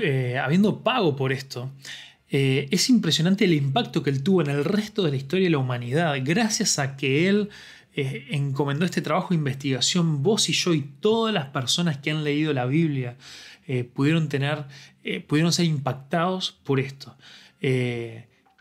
eh, 0.03 0.39
habiendo 0.43 0.83
pago 0.83 1.15
por 1.15 1.33
esto, 1.33 1.71
eh, 2.31 2.69
es 2.71 2.89
impresionante 2.89 3.45
el 3.45 3.53
impacto 3.53 4.03
que 4.03 4.11
él 4.11 4.23
tuvo 4.23 4.41
en 4.41 4.51
el 4.51 4.65
resto 4.65 5.03
de 5.03 5.11
la 5.11 5.17
historia 5.17 5.45
de 5.45 5.51
la 5.51 5.59
humanidad, 5.59 6.17
gracias 6.23 6.79
a 6.79 6.97
que 6.97 7.29
él 7.29 7.51
encomendó 7.97 8.85
este 8.85 9.03
trabajo 9.03 9.29
de 9.29 9.37
investigación, 9.37 10.25
vos 10.25 10.49
y 10.49 10.53
yo 10.53 10.75
y 10.75 10.83
todas 10.99 11.33
las 11.33 11.47
personas 11.47 11.99
que 11.99 12.11
han 12.11 12.25
leído 12.25 12.53
la 12.53 12.67
Biblia 12.67 13.17
pudieron 13.95 14.29
tener, 14.29 14.65
pudieron 15.29 15.53
ser 15.53 15.67
impactados 15.67 16.59
por 16.65 16.81
esto. 16.81 17.17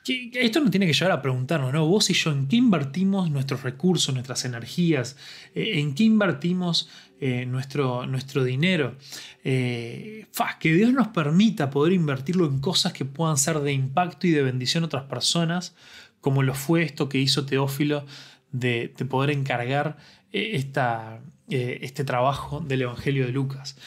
Esto 0.05 0.59
nos 0.59 0.69
tiene 0.69 0.85
que 0.85 0.91
llevar 0.91 1.13
a 1.13 1.21
preguntarnos, 1.21 1.71
¿no? 1.71 1.87
Vos 1.87 2.09
y 2.09 2.13
yo, 2.13 2.31
¿en 2.31 2.47
qué 2.49 2.57
invertimos 2.57 3.31
nuestros 3.31 3.63
recursos, 3.63 4.13
nuestras 4.13 4.43
energías? 4.43 5.15
Eh, 5.55 5.79
¿En 5.79 5.95
qué 5.95 6.03
invertimos 6.03 6.89
eh, 7.21 7.45
nuestro, 7.45 8.05
nuestro 8.05 8.43
dinero? 8.43 8.97
Eh, 9.45 10.25
que 10.59 10.73
Dios 10.73 10.91
nos 10.91 11.07
permita 11.09 11.69
poder 11.69 11.93
invertirlo 11.93 12.47
en 12.47 12.59
cosas 12.59 12.91
que 12.91 13.05
puedan 13.05 13.37
ser 13.37 13.59
de 13.59 13.71
impacto 13.71 14.27
y 14.27 14.31
de 14.31 14.43
bendición 14.43 14.83
a 14.83 14.87
otras 14.87 15.03
personas, 15.03 15.73
como 16.19 16.43
lo 16.43 16.53
fue 16.53 16.83
esto 16.83 17.07
que 17.07 17.19
hizo 17.19 17.45
Teófilo 17.45 18.05
de, 18.51 18.93
poder 19.09 19.29
encargar 19.29 19.95
esta, 20.33 21.21
este 21.47 22.03
trabajo 22.03 22.59
del 22.59 22.81
Evangelio 22.81 23.25
de 23.25 23.31
Lucas. 23.31 23.77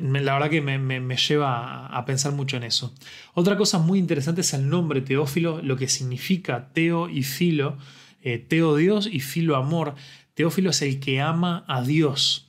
La 0.00 0.34
verdad 0.34 0.50
que 0.50 0.60
me, 0.60 1.16
lleva 1.16 1.86
a 1.86 2.04
pensar 2.04 2.32
mucho 2.32 2.56
en 2.56 2.64
eso. 2.64 2.94
Otra 3.34 3.56
cosa 3.56 3.78
muy 3.78 3.98
interesante 3.98 4.42
es 4.42 4.52
el 4.52 4.68
nombre 4.68 5.00
Teófilo, 5.00 5.60
lo 5.62 5.76
que 5.76 5.88
significa 5.88 6.68
Teo 6.72 7.08
y 7.08 7.22
Filo. 7.22 7.78
Eh, 8.22 8.38
teo 8.38 8.76
Dios 8.76 9.08
y 9.10 9.20
Filo 9.20 9.56
amor. 9.56 9.94
Teófilo 10.34 10.70
es 10.70 10.82
el 10.82 11.00
que 11.00 11.20
ama 11.20 11.64
a 11.68 11.82
Dios. 11.82 12.47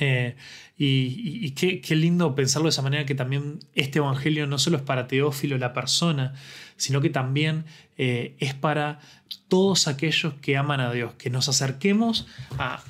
Eh, 0.00 0.36
y, 0.80 1.50
qué, 1.52 1.96
lindo 1.96 2.34
pensarlo 2.36 2.66
de 2.66 2.70
esa 2.70 2.82
manera 2.82 3.04
que 3.04 3.16
también 3.16 3.58
este 3.74 3.98
Evangelio 3.98 4.46
no 4.46 4.58
solo 4.58 4.76
es 4.76 4.82
para 4.82 5.08
Teófilo, 5.08 5.58
la 5.58 5.72
persona, 5.72 6.34
sino 6.76 7.00
que 7.00 7.10
también 7.10 7.64
eh, 7.96 8.36
es 8.38 8.54
para 8.54 9.00
todos 9.48 9.88
aquellos 9.88 10.34
que 10.34 10.56
aman 10.56 10.80
a 10.80 10.92
Dios, 10.92 11.14
que 11.14 11.30
nos 11.30 11.48
acerquemos 11.48 12.26
a, 12.58 12.82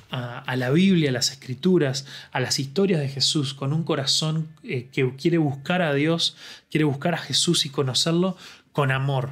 la 0.55 0.69
Biblia, 0.69 1.09
a 1.09 1.13
las 1.13 1.31
Escrituras, 1.31 2.05
a 2.31 2.39
las 2.39 2.59
historias 2.59 2.99
de 2.99 3.09
Jesús, 3.09 3.55
con 3.55 3.73
un 3.73 3.83
corazón 3.83 4.49
eh, 4.63 4.87
que 4.91 5.15
quiere 5.15 5.39
buscar 5.39 5.81
a 5.81 5.93
Dios, 5.93 6.37
quiere 6.69 6.83
buscar 6.83 7.15
a 7.15 7.17
Jesús 7.17 7.65
y 7.65 7.69
conocerlo 7.69 8.37
con 8.71 8.91
amor. 8.91 9.31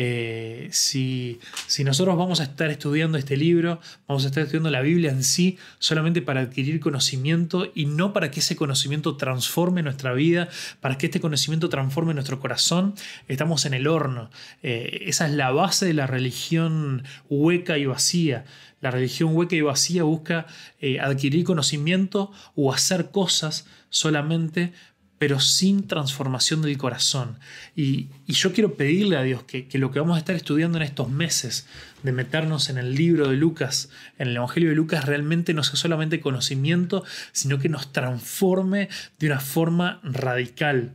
Eh, 0.00 0.68
si, 0.70 1.40
si, 1.66 1.82
nosotros 1.82 2.16
vamos 2.16 2.38
a 2.40 2.44
estar 2.44 2.70
estudiando 2.70 3.18
este 3.18 3.36
libro, 3.36 3.80
vamos 4.06 4.24
a 4.24 4.28
estar 4.28 4.44
estudiando 4.44 4.70
la 4.70 4.80
Biblia 4.80 5.10
en 5.10 5.24
sí, 5.24 5.58
solamente 5.80 6.22
para 6.22 6.42
adquirir 6.42 6.78
conocimiento 6.78 7.70
y 7.74 7.86
no 7.86 8.12
para 8.12 8.30
que 8.30 8.38
ese 8.38 8.54
conocimiento 8.54 9.16
transforme 9.16 9.82
nuestra 9.82 10.12
vida, 10.12 10.48
para 10.80 10.96
que 10.96 11.06
este 11.06 11.20
conocimiento 11.20 11.68
transforme 11.68 12.14
nuestro 12.14 12.38
corazón, 12.38 12.94
estamos 13.26 13.64
en 13.64 13.74
el 13.74 13.88
horno. 13.88 14.30
Eh, 14.62 15.02
esa 15.06 15.26
es 15.26 15.32
la 15.32 15.50
base 15.50 15.86
de 15.86 15.94
la 15.94 16.06
religión 16.06 17.02
hueca 17.28 17.76
y 17.76 17.86
vacía. 17.86 18.44
La 18.80 18.92
religión 18.92 19.34
hueca 19.34 19.56
y 19.56 19.60
vacía 19.60 20.04
busca 20.04 20.46
eh, 20.80 21.00
adquirir 21.00 21.44
conocimiento 21.44 22.30
o 22.54 22.72
hacer 22.72 23.10
cosas 23.10 23.66
solamente 23.90 24.72
pero 25.18 25.40
sin 25.40 25.86
transformación 25.86 26.62
del 26.62 26.78
corazón. 26.78 27.38
Y, 27.74 28.08
yo 28.26 28.52
quiero 28.52 28.74
pedirle 28.74 29.16
a 29.16 29.22
Dios 29.22 29.42
que, 29.42 29.66
lo 29.74 29.90
que 29.90 29.98
vamos 29.98 30.16
a 30.16 30.20
estar 30.20 30.36
estudiando 30.36 30.78
en 30.78 30.84
estos 30.84 31.10
meses, 31.10 31.66
de 32.02 32.12
meternos 32.12 32.68
en 32.68 32.78
el 32.78 32.94
libro 32.94 33.28
de 33.28 33.36
Lucas, 33.36 33.90
en 34.18 34.28
el 34.28 34.36
Evangelio 34.36 34.68
de 34.68 34.76
Lucas, 34.76 35.04
realmente 35.06 35.54
no 35.54 35.64
sea 35.64 35.76
solamente 35.76 36.20
conocimiento, 36.20 37.04
sino 37.32 37.58
que 37.58 37.68
nos 37.68 37.92
transforme 37.92 38.88
de 39.18 39.26
una 39.26 39.40
forma 39.40 40.00
radical. 40.04 40.92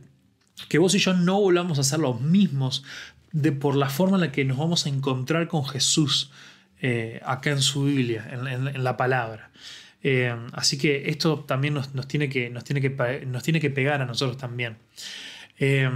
Que 0.68 0.78
vos 0.78 0.94
y 0.94 0.98
yo 0.98 1.12
no 1.12 1.40
volvamos 1.40 1.78
a 1.78 1.82
ser 1.82 1.98
los 1.98 2.20
mismos 2.20 2.84
de, 3.32 3.52
por 3.52 3.76
la 3.76 3.90
forma 3.90 4.16
en 4.16 4.22
la 4.22 4.32
que 4.32 4.44
nos 4.44 4.56
vamos 4.56 4.86
a 4.86 4.88
encontrar 4.88 5.48
con 5.48 5.66
Jesús 5.66 6.30
eh, 6.80 7.20
acá 7.26 7.50
en 7.50 7.60
su 7.60 7.84
Biblia, 7.84 8.26
en 8.30 8.84
la 8.84 8.96
palabra. 8.96 9.50
Eh, 10.04 10.32
así 10.52 10.78
que 10.78 11.08
esto 11.08 11.40
también 11.40 11.74
nos, 11.74 11.90
tiene 12.06 12.28
que, 12.28 12.50
nos, 12.50 12.62
tiene 12.62 12.80
que, 12.80 13.24
nos, 13.26 13.42
tiene 13.42 13.60
que, 13.60 13.70
pegar 13.70 14.00
a 14.02 14.06
nosotros 14.06 14.36
también. 14.36 14.76
Eh, 15.58 15.90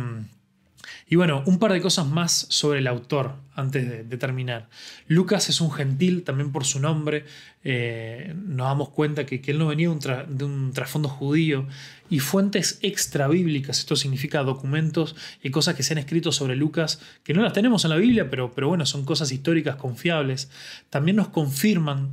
y 1.10 1.16
bueno, 1.16 1.42
un 1.46 1.58
par 1.58 1.72
de 1.72 1.80
cosas 1.80 2.06
más 2.06 2.46
sobre 2.50 2.80
el 2.80 2.86
autor 2.86 3.36
antes 3.54 4.08
de, 4.08 4.16
terminar. 4.18 4.68
Lucas 5.06 5.48
es 5.48 5.60
un 5.62 5.70
gentil 5.70 6.22
también 6.22 6.52
por 6.52 6.66
su 6.66 6.80
nombre. 6.80 7.24
Eh, 7.64 8.34
nos 8.36 8.66
damos 8.66 8.90
cuenta 8.90 9.24
que, 9.24 9.40
él 9.46 9.58
no 9.58 9.68
venía 9.68 9.88
de 10.28 10.44
un 10.44 10.72
trasfondo 10.74 11.08
judío. 11.08 11.66
Y 12.10 12.20
fuentes 12.20 12.78
extra 12.82 13.26
bíblicas, 13.28 13.78
esto 13.78 13.96
significa 13.96 14.42
documentos 14.42 15.16
y 15.42 15.50
cosas 15.50 15.74
que 15.74 15.82
se 15.82 15.94
han 15.94 15.98
escrito 15.98 16.30
sobre 16.30 16.56
Lucas, 16.56 17.00
que 17.24 17.32
no 17.32 17.42
las 17.42 17.54
tenemos 17.54 17.84
en 17.84 17.90
la 17.90 17.96
Biblia, 17.96 18.28
pero, 18.28 18.52
pero 18.52 18.68
bueno, 18.68 18.84
son 18.84 19.06
cosas 19.06 19.32
históricas 19.32 19.76
confiables. 19.76 20.50
También 20.90 21.16
nos 21.16 21.28
confirman 21.28 22.12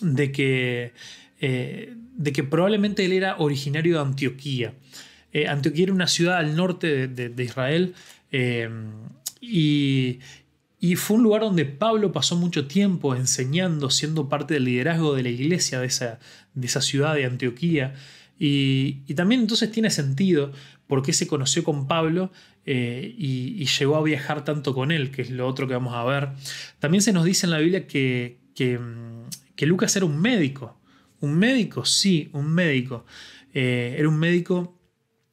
de 0.00 0.30
que, 0.30 0.92
eh, 1.40 1.94
de 2.16 2.32
que 2.32 2.44
probablemente 2.44 3.04
él 3.04 3.12
era 3.12 3.36
originario 3.38 3.94
de 3.94 4.02
Antioquía. 4.02 4.74
Eh, 5.32 5.48
Antioquía 5.48 5.84
era 5.84 5.92
una 5.94 6.06
ciudad 6.06 6.36
al 6.36 6.54
norte 6.54 7.08
de, 7.08 7.42
Israel 7.42 7.94
eh, 8.30 8.68
y, 9.40 10.18
fue 10.96 11.16
un 11.16 11.22
lugar 11.22 11.42
donde 11.42 11.64
Pablo 11.64 12.12
pasó 12.12 12.36
mucho 12.36 12.66
tiempo 12.66 13.14
enseñando, 13.14 13.90
siendo 13.90 14.28
parte 14.28 14.54
del 14.54 14.64
liderazgo 14.64 15.14
de 15.14 15.22
la 15.22 15.28
iglesia 15.30 15.80
de 15.80 15.86
esa, 15.86 16.18
de 16.54 16.66
esa 16.66 16.82
ciudad 16.82 17.14
de 17.14 17.24
Antioquía. 17.24 17.94
Y, 18.38 19.14
también 19.14 19.40
entonces 19.42 19.70
tiene 19.70 19.90
sentido 19.90 20.52
porque 20.86 21.12
se 21.12 21.26
conoció 21.26 21.64
con 21.64 21.86
Pablo 21.86 22.32
y, 22.66 23.64
llegó 23.78 23.96
a 23.96 24.02
viajar 24.02 24.44
tanto 24.44 24.74
con 24.74 24.92
él, 24.92 25.10
que 25.10 25.22
es 25.22 25.30
lo 25.30 25.46
otro 25.46 25.66
que 25.66 25.74
vamos 25.74 25.94
a 25.94 26.04
ver. 26.04 26.30
También 26.80 27.02
se 27.02 27.12
nos 27.12 27.24
dice 27.24 27.46
en 27.46 27.50
la 27.52 27.58
Biblia 27.58 27.86
que, 27.86 28.38
que 28.54 28.78
que 29.60 29.66
Lucas 29.66 29.94
era 29.94 30.06
un 30.06 30.18
médico. 30.18 30.79
Un 31.20 31.38
médico, 31.38 31.84
sí, 31.84 32.30
un 32.32 32.52
médico. 32.52 33.04
Eh, 33.52 33.96
era 33.98 34.08
un 34.08 34.18
médico, 34.18 34.78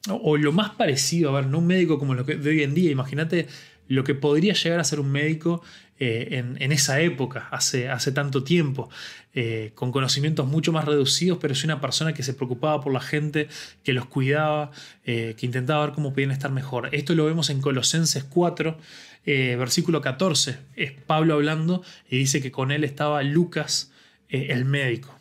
o, 0.10 0.38
lo 0.38 0.52
más 0.52 0.72
parecido, 0.72 1.30
a 1.30 1.42
ver, 1.42 1.50
no 1.50 1.60
un 1.60 1.68
médico 1.68 2.00
como 2.00 2.14
lo 2.14 2.26
que 2.26 2.36
de 2.36 2.50
hoy 2.50 2.64
en 2.64 2.74
día. 2.74 2.92
Imagínate 2.92 3.48
lo 3.88 4.04
que 4.04 4.16
podría 4.16 4.54
llegar 4.54 4.80
a 4.80 4.84
ser 4.84 5.00
un 5.00 5.12
médico 5.12 5.62
eh, 6.00 6.44
en, 6.60 6.72
esa 6.72 7.00
época, 7.00 7.48
hace, 7.52 7.90
hace 7.90 8.12
tanto 8.12 8.44
tiempo, 8.44 8.90
eh, 9.34 9.72
con 9.76 9.92
conocimientos 9.92 10.46
mucho 10.46 10.74
más 10.74 10.86
reducidos, 10.86 11.38
pero 11.40 11.54
es 11.54 11.64
una 11.64 11.80
persona 11.80 12.14
que 12.14 12.22
se 12.22 12.34
preocupaba 12.34 12.82
por 12.82 12.92
la 12.92 13.00
gente, 13.00 13.48
que 13.84 13.94
los 13.94 14.06
cuidaba, 14.06 14.72
que 15.06 15.38
intentaba 15.42 15.86
ver 15.86 15.96
cómo 15.96 16.12
podían 16.14 16.32
estar 16.32 16.52
mejor. 16.52 16.90
Esto 16.94 17.16
lo 17.16 17.26
vemos 17.26 17.50
en 17.50 17.62
Colosenses 17.62 18.26
4, 18.26 18.78
versículo 19.26 20.02
14. 20.02 20.58
Es 20.76 20.92
Pablo 20.92 21.36
hablando 21.36 21.82
y 22.10 22.18
dice 22.18 22.42
que 22.42 22.52
con 22.52 22.72
él 22.72 22.84
estaba 22.84 23.24
Lucas, 23.24 23.92
el 24.28 24.66
médico. 24.66 25.17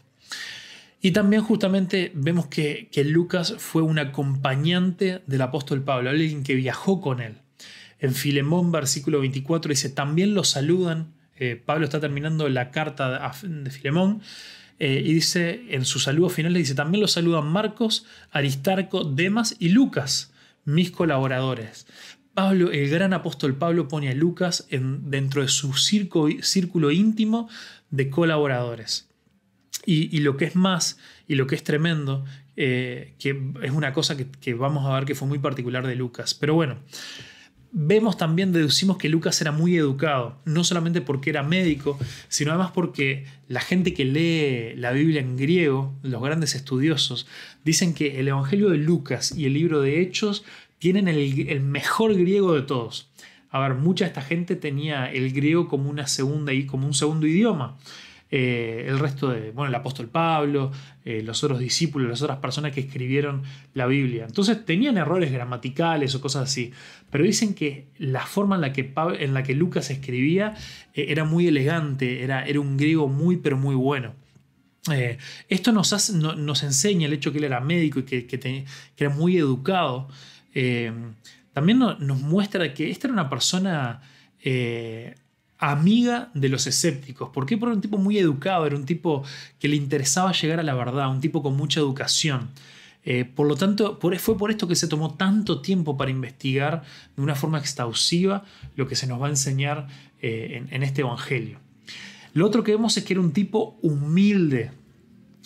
Y 1.06 1.12
también 1.12 1.40
justamente 1.40 2.10
vemos 2.16 2.48
que, 2.48 2.90
Lucas 3.04 3.54
fue 3.58 3.82
un 3.82 4.00
acompañante 4.00 5.22
del 5.28 5.40
apóstol 5.40 5.84
Pablo, 5.84 6.10
alguien 6.10 6.42
que 6.42 6.56
viajó 6.56 7.00
con 7.00 7.20
él. 7.20 7.36
En 8.00 8.12
Filemón, 8.12 8.72
versículo 8.72 9.20
24, 9.20 9.68
dice, 9.68 9.88
también 9.88 10.34
lo 10.34 10.42
saludan. 10.42 11.14
Eh, 11.36 11.62
Pablo 11.64 11.84
está 11.84 12.00
terminando 12.00 12.48
la 12.48 12.72
carta 12.72 13.32
de 13.40 13.70
Filemón 13.70 14.20
eh, 14.80 15.00
y 15.06 15.14
dice, 15.14 15.66
en 15.68 15.84
su 15.84 16.00
saludo 16.00 16.28
final 16.28 16.52
le 16.52 16.58
dice, 16.58 16.74
también 16.74 17.02
lo 17.02 17.06
saludan 17.06 17.46
Marcos, 17.46 18.04
Aristarco, 18.32 19.04
Demas 19.04 19.54
y 19.60 19.68
Lucas, 19.68 20.32
mis 20.64 20.90
colaboradores. 20.90 21.86
Pablo, 22.34 22.72
el 22.72 22.90
gran 22.90 23.12
apóstol 23.12 23.54
Pablo 23.54 23.86
pone 23.86 24.08
a 24.08 24.14
Lucas 24.14 24.66
en, 24.70 25.08
dentro 25.08 25.42
de 25.42 25.46
su 25.46 25.72
círculo 25.74 26.90
íntimo 26.90 27.48
de 27.90 28.10
colaboradores. 28.10 29.06
Y, 29.84 30.18
lo 30.18 30.36
que 30.36 30.46
es 30.46 30.56
más, 30.56 30.98
y 31.28 31.36
lo 31.36 31.46
que 31.46 31.54
es 31.54 31.62
tremendo, 31.62 32.24
eh, 32.56 33.14
que 33.20 33.40
es 33.62 33.70
una 33.70 33.92
cosa 33.92 34.16
que, 34.16 34.54
vamos 34.54 34.84
a 34.84 34.94
ver 34.94 35.04
que 35.04 35.14
fue 35.14 35.28
muy 35.28 35.38
particular 35.38 35.86
de 35.86 35.94
Lucas. 35.94 36.34
Pero 36.34 36.54
bueno, 36.54 36.78
vemos 37.70 38.16
también, 38.16 38.52
deducimos 38.52 38.96
que 38.96 39.08
Lucas 39.08 39.40
era 39.40 39.52
muy 39.52 39.76
educado, 39.76 40.40
no 40.44 40.64
solamente 40.64 41.02
porque 41.02 41.30
era 41.30 41.42
médico, 41.42 41.98
sino 42.28 42.50
además 42.50 42.72
porque 42.72 43.26
la 43.48 43.60
gente 43.60 43.94
que 43.94 44.04
lee 44.04 44.74
la 44.76 44.92
Biblia 44.92 45.20
en 45.20 45.36
griego, 45.36 45.94
los 46.02 46.22
grandes 46.22 46.54
estudiosos, 46.54 47.26
dicen 47.64 47.94
que 47.94 48.18
el 48.18 48.28
Evangelio 48.28 48.70
de 48.70 48.78
Lucas 48.78 49.32
y 49.36 49.44
el 49.44 49.52
libro 49.52 49.82
de 49.82 50.00
Hechos 50.00 50.44
tienen 50.78 51.08
el, 51.08 51.60
mejor 51.60 52.14
griego 52.14 52.54
de 52.54 52.62
todos. 52.62 53.10
A 53.50 53.60
ver, 53.60 53.74
mucha 53.74 54.04
de 54.04 54.08
esta 54.08 54.22
gente 54.22 54.56
tenía 54.56 55.10
el 55.10 55.32
griego 55.32 55.68
como 55.68 55.88
una 55.88 56.06
segunda 56.06 56.52
y 56.52 56.66
como 56.66 56.86
un 56.86 56.94
segundo 56.94 57.26
idioma. 57.26 57.78
Eh, 58.28 58.86
el 58.88 58.98
resto 58.98 59.28
de, 59.28 59.52
bueno, 59.52 59.68
el 59.68 59.74
apóstol 59.76 60.08
Pablo, 60.08 60.72
eh, 61.04 61.22
los 61.22 61.44
otros 61.44 61.60
discípulos, 61.60 62.08
las 62.08 62.22
otras 62.22 62.38
personas 62.38 62.72
que 62.72 62.80
escribieron 62.80 63.44
la 63.74 63.86
Biblia. 63.86 64.24
Entonces 64.24 64.64
tenían 64.64 64.98
errores 64.98 65.30
gramaticales 65.30 66.14
o 66.14 66.20
cosas 66.20 66.50
así, 66.50 66.72
pero 67.08 67.22
dicen 67.22 67.54
que 67.54 67.86
la 67.98 68.26
forma 68.26 68.56
en 68.56 68.62
la 68.62 68.72
que, 68.72 68.92
en 69.20 69.32
la 69.32 69.44
que 69.44 69.54
Lucas 69.54 69.90
escribía 69.90 70.54
eh, 70.92 71.06
era 71.08 71.24
muy 71.24 71.46
elegante, 71.46 72.24
era, 72.24 72.44
era, 72.44 72.58
un 72.58 72.76
griego 72.76 73.06
muy, 73.06 73.36
pero 73.36 73.56
muy 73.56 73.76
bueno. 73.76 74.14
esto 75.48 75.72
nos, 75.72 76.10
nos, 76.12 76.62
enseña 76.62 77.06
el 77.06 77.12
hecho 77.12 77.30
que 77.32 77.38
él 77.38 77.44
era 77.44 77.60
médico 77.60 78.00
y 78.00 78.04
que, 78.04 78.26
que, 78.26 78.64
era 78.96 79.10
muy 79.10 79.36
educado. 79.36 80.08
también 81.52 81.78
nos 81.78 82.20
muestra 82.20 82.74
que 82.74 82.90
esta 82.90 83.06
era 83.06 83.14
una 83.14 83.30
persona 83.30 84.00
amiga 85.58 86.30
de 86.34 86.48
los 86.48 86.66
escépticos. 86.66 87.30
¿Por 87.30 87.46
qué? 87.46 87.56
Porque 87.56 87.70
era 87.70 87.76
un 87.76 87.82
tipo 87.82 87.98
muy 87.98 88.18
educado, 88.18 88.66
era 88.66 88.76
un 88.76 88.84
tipo 88.84 89.24
que 89.58 89.68
le 89.68 89.76
interesaba 89.76 90.32
llegar 90.32 90.60
a 90.60 90.62
la 90.62 90.74
verdad, 90.74 91.10
un 91.10 91.20
tipo 91.20 91.42
con 91.42 91.56
mucha 91.56 91.80
educación. 91.80 92.50
Eh, 93.04 93.24
por 93.24 93.46
lo 93.46 93.54
tanto, 93.54 93.98
fue 94.18 94.36
por 94.36 94.50
esto 94.50 94.66
que 94.66 94.74
se 94.74 94.88
tomó 94.88 95.14
tanto 95.14 95.62
tiempo 95.62 95.96
para 95.96 96.10
investigar 96.10 96.82
de 97.16 97.22
una 97.22 97.36
forma 97.36 97.58
exhaustiva 97.58 98.44
lo 98.74 98.88
que 98.88 98.96
se 98.96 99.06
nos 99.06 99.22
va 99.22 99.26
a 99.26 99.30
enseñar 99.30 99.86
eh, 100.20 100.56
en, 100.56 100.74
en 100.74 100.82
este 100.82 101.02
Evangelio. 101.02 101.60
Lo 102.32 102.44
otro 102.44 102.64
que 102.64 102.72
vemos 102.72 102.96
es 102.96 103.04
que 103.04 103.14
era 103.14 103.20
un 103.20 103.32
tipo 103.32 103.78
humilde. 103.80 104.72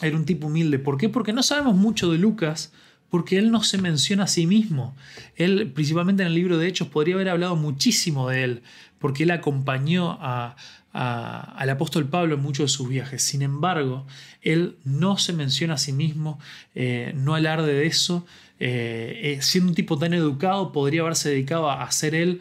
Era 0.00 0.16
un 0.16 0.24
tipo 0.24 0.46
humilde. 0.46 0.78
¿Por 0.78 0.96
qué? 0.96 1.08
Porque 1.08 1.32
no 1.32 1.42
sabemos 1.42 1.76
mucho 1.76 2.10
de 2.10 2.16
Lucas, 2.18 2.72
porque 3.10 3.38
él 3.38 3.50
no 3.50 3.62
se 3.62 3.76
menciona 3.76 4.24
a 4.24 4.28
sí 4.28 4.46
mismo. 4.46 4.96
Él, 5.36 5.70
principalmente 5.72 6.22
en 6.22 6.28
el 6.28 6.34
libro 6.34 6.56
de 6.56 6.68
Hechos, 6.68 6.88
podría 6.88 7.16
haber 7.16 7.28
hablado 7.28 7.56
muchísimo 7.56 8.28
de 8.28 8.44
él, 8.44 8.62
porque 9.00 9.24
él 9.24 9.30
acompañó 9.32 10.18
al 10.92 11.70
apóstol 11.70 12.08
Pablo 12.08 12.36
en 12.36 12.42
muchos 12.42 12.70
de 12.70 12.76
sus 12.76 12.88
viajes. 12.88 13.22
Sin 13.22 13.42
embargo, 13.42 14.06
él 14.42 14.76
no 14.84 15.16
se 15.16 15.32
menciona 15.32 15.74
a 15.74 15.78
sí 15.78 15.92
mismo, 15.92 16.38
eh, 16.74 17.12
no 17.16 17.34
alarde 17.34 17.72
de 17.72 17.86
eso. 17.86 18.26
Eh, 18.60 19.36
eh, 19.38 19.42
siendo 19.42 19.70
un 19.70 19.74
tipo 19.74 19.98
tan 19.98 20.12
educado, 20.12 20.70
podría 20.70 21.00
haberse 21.00 21.30
dedicado 21.30 21.70
a 21.70 21.90
ser 21.90 22.14
él 22.14 22.40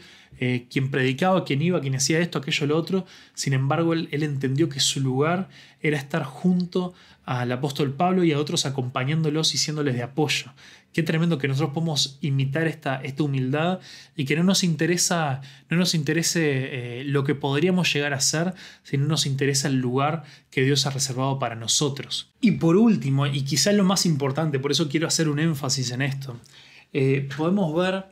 quien 0.69 0.89
predicaba, 0.89 1.43
quien 1.43 1.61
iba, 1.61 1.81
quien 1.81 1.95
hacía 1.95 2.19
esto, 2.19 2.39
aquello, 2.39 2.65
lo 2.65 2.77
otro. 2.77 3.05
Sin 3.33 3.51
embargo, 3.51 3.91
él, 3.91 4.07
él 4.11 4.23
entendió 4.23 4.69
que 4.69 4.79
su 4.79 5.01
lugar 5.01 5.49
era 5.81 5.97
estar 5.97 6.23
junto 6.23 6.93
al 7.25 7.51
apóstol 7.51 7.93
Pablo 7.93 8.23
y 8.23 8.31
a 8.31 8.39
otros 8.39 8.65
acompañándolos 8.65 9.53
y 9.53 9.57
siéndoles 9.57 9.95
de 9.95 10.03
apoyo. 10.03 10.53
Qué 10.91 11.03
tremendo 11.03 11.37
que 11.37 11.47
nosotros 11.47 11.73
podemos 11.73 12.17
imitar 12.19 12.67
esta, 12.67 12.95
esta 13.03 13.21
humildad 13.21 13.79
y 14.15 14.25
que 14.25 14.35
no 14.35 14.43
nos 14.43 14.63
interesa, 14.63 15.41
no 15.69 15.77
nos 15.77 15.93
interese 15.93 17.01
eh, 17.01 17.03
lo 17.03 17.23
que 17.23 17.35
podríamos 17.35 17.93
llegar 17.93 18.13
a 18.13 18.19
ser, 18.19 18.55
sino 18.81 19.05
nos 19.05 19.27
interesa 19.27 19.67
el 19.67 19.75
lugar 19.75 20.23
que 20.49 20.63
Dios 20.63 20.87
ha 20.87 20.89
reservado 20.89 21.37
para 21.37 21.55
nosotros. 21.55 22.33
Y 22.41 22.51
por 22.51 22.75
último, 22.75 23.27
y 23.27 23.43
quizás 23.43 23.75
lo 23.75 23.83
más 23.83 24.07
importante, 24.07 24.57
por 24.57 24.71
eso 24.71 24.89
quiero 24.89 25.07
hacer 25.07 25.29
un 25.29 25.39
énfasis 25.39 25.91
en 25.91 26.01
esto, 26.01 26.39
eh, 26.91 27.29
podemos 27.37 27.75
ver 27.75 28.05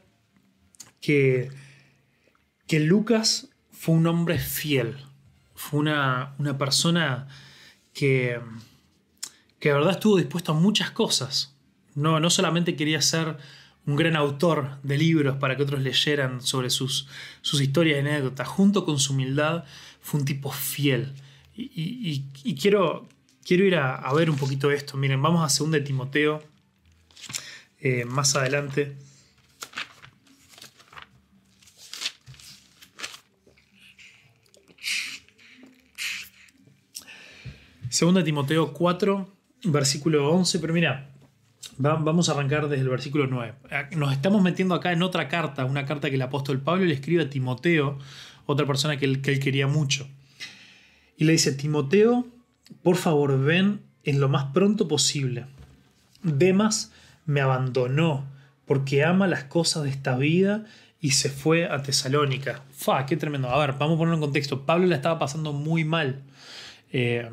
que, 1.01 1.49
que 2.67 2.79
Lucas 2.79 3.49
fue 3.71 3.95
un 3.95 4.05
hombre 4.05 4.37
fiel, 4.37 4.97
fue 5.55 5.79
una, 5.79 6.35
una 6.37 6.59
persona 6.59 7.27
que, 7.91 8.39
que 9.59 9.69
de 9.69 9.75
verdad 9.75 9.93
estuvo 9.93 10.17
dispuesto 10.17 10.51
a 10.51 10.55
muchas 10.55 10.91
cosas 10.91 11.56
no, 11.97 12.19
no 12.19 12.29
solamente 12.29 12.75
quería 12.75 13.01
ser 13.01 13.37
un 13.87 13.95
gran 13.95 14.15
autor 14.15 14.77
de 14.83 14.99
libros 14.99 15.37
para 15.37 15.57
que 15.57 15.63
otros 15.63 15.81
leyeran 15.81 16.41
sobre 16.41 16.69
sus, 16.69 17.07
sus 17.41 17.59
historias 17.59 17.97
y 17.97 17.99
anécdotas, 18.01 18.47
junto 18.47 18.85
con 18.85 18.99
su 18.99 19.13
humildad, 19.13 19.63
fue 19.99 20.19
un 20.19 20.25
tipo 20.25 20.51
fiel. 20.51 21.15
Y, 21.55 22.21
quiero, 22.61 23.09
quiero 23.43 23.65
ir 23.65 23.77
a, 23.77 24.13
ver 24.13 24.29
un 24.29 24.35
poquito 24.37 24.69
esto. 24.69 24.95
Miren, 24.95 25.19
vamos 25.23 25.41
a 25.41 25.63
2 25.63 25.71
de 25.71 25.81
Timoteo 25.81 26.43
eh, 27.79 28.05
más 28.05 28.35
adelante. 28.35 28.95
Segunda 37.89 38.23
Timoteo 38.23 38.71
4, 38.71 39.33
versículo 39.63 40.29
11, 40.29 40.59
pero 40.59 40.73
mira, 40.73 41.16
Vamos 41.79 42.27
a 42.27 42.31
arrancar 42.31 42.69
desde 42.69 42.81
el 42.81 42.89
versículo 42.89 43.27
9. 43.27 43.53
Nos 43.97 44.11
estamos 44.11 44.41
metiendo 44.41 44.73
acá 44.73 44.91
en 44.91 45.03
otra 45.03 45.27
carta, 45.27 45.63
una 45.63 45.85
carta 45.85 46.09
que 46.09 46.15
el 46.15 46.21
apóstol 46.23 46.59
Pablo 46.59 46.85
le 46.85 46.93
escribe 46.93 47.23
a 47.23 47.29
Timoteo, 47.29 47.99
otra 48.47 48.65
persona 48.65 48.97
que 48.97 49.05
él, 49.05 49.21
quería 49.21 49.67
mucho. 49.67 50.07
Y 51.17 51.25
le 51.25 51.33
dice, 51.33 51.51
Timoteo, 51.51 52.25
por 52.81 52.95
favor 52.95 53.39
ven 53.39 53.81
en 54.03 54.19
lo 54.19 54.27
más 54.27 54.45
pronto 54.45 54.87
posible. 54.87 55.45
Demas 56.23 56.91
me 57.25 57.41
abandonó 57.41 58.25
porque 58.65 59.03
ama 59.03 59.27
las 59.27 59.43
cosas 59.43 59.83
de 59.83 59.91
esta 59.91 60.17
vida 60.17 60.65
y 60.99 61.11
se 61.11 61.29
fue 61.29 61.69
a 61.69 61.83
Tesalónica. 61.83 62.63
Fa, 62.71 63.05
qué 63.05 63.17
tremendo. 63.17 63.49
A 63.49 63.59
ver, 63.59 63.73
vamos 63.77 63.95
a 63.95 63.97
ponerlo 63.99 64.15
en 64.15 64.21
contexto. 64.21 64.65
Pablo 64.65 64.87
la 64.87 64.95
estaba 64.95 65.19
pasando 65.19 65.53
muy 65.53 65.83
mal. 65.83 66.23
Eh, 66.91 67.29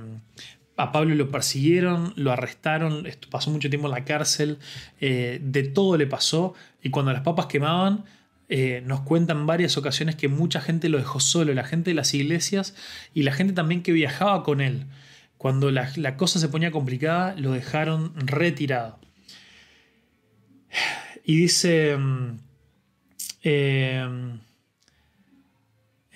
a 0.77 0.93
Pablo 0.93 1.15
lo 1.15 1.31
persiguieron, 1.31 2.13
lo 2.17 2.33
arrestaron, 2.33 3.07
pasó 3.31 3.51
mucho 3.51 3.71
tiempo 3.71 3.87
en 3.87 3.93
la 3.93 4.05
cárcel, 4.05 4.59
eh, 5.01 5.39
de 5.43 5.63
todo 5.63 5.97
le 5.97 6.07
pasó, 6.07 6.55
y 6.83 6.91
cuando 6.91 7.13
las 7.13 7.23
papas 7.23 7.47
quemaban, 7.47 8.05
eh, 8.49 8.83
nos 8.85 9.01
cuentan 9.01 9.47
varias 9.47 9.77
ocasiones 9.77 10.17
que 10.17 10.29
mucha 10.29 10.61
gente 10.61 10.89
lo 10.89 10.99
dejó 10.99 11.21
solo, 11.21 11.55
la 11.55 11.65
gente 11.65 11.91
de 11.91 11.95
las 11.95 12.13
iglesias 12.13 12.75
y 13.15 13.23
la 13.23 13.33
gente 13.33 13.53
también 13.53 13.83
que 13.83 13.93
viajaba 13.93 14.43
con 14.43 14.61
él. 14.61 14.87
Cuando 15.39 15.71
la, 15.71 16.17
cosa 16.17 16.39
se 16.39 16.49
ponía 16.49 16.71
complicada, 16.71 17.35
lo 17.37 17.53
dejaron 17.53 18.13
retirado. 18.17 18.99
Y 21.25 21.37
dice 21.37 21.97
mm, 21.97 22.39
eh, 23.45 24.03
en 24.03 24.41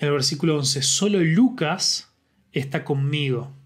el 0.07 0.11
versículo 0.11 0.57
11, 0.57 0.81
solo 0.81 1.19
Lucas 1.19 2.13
está 2.51 2.83
conmigo 2.83 3.58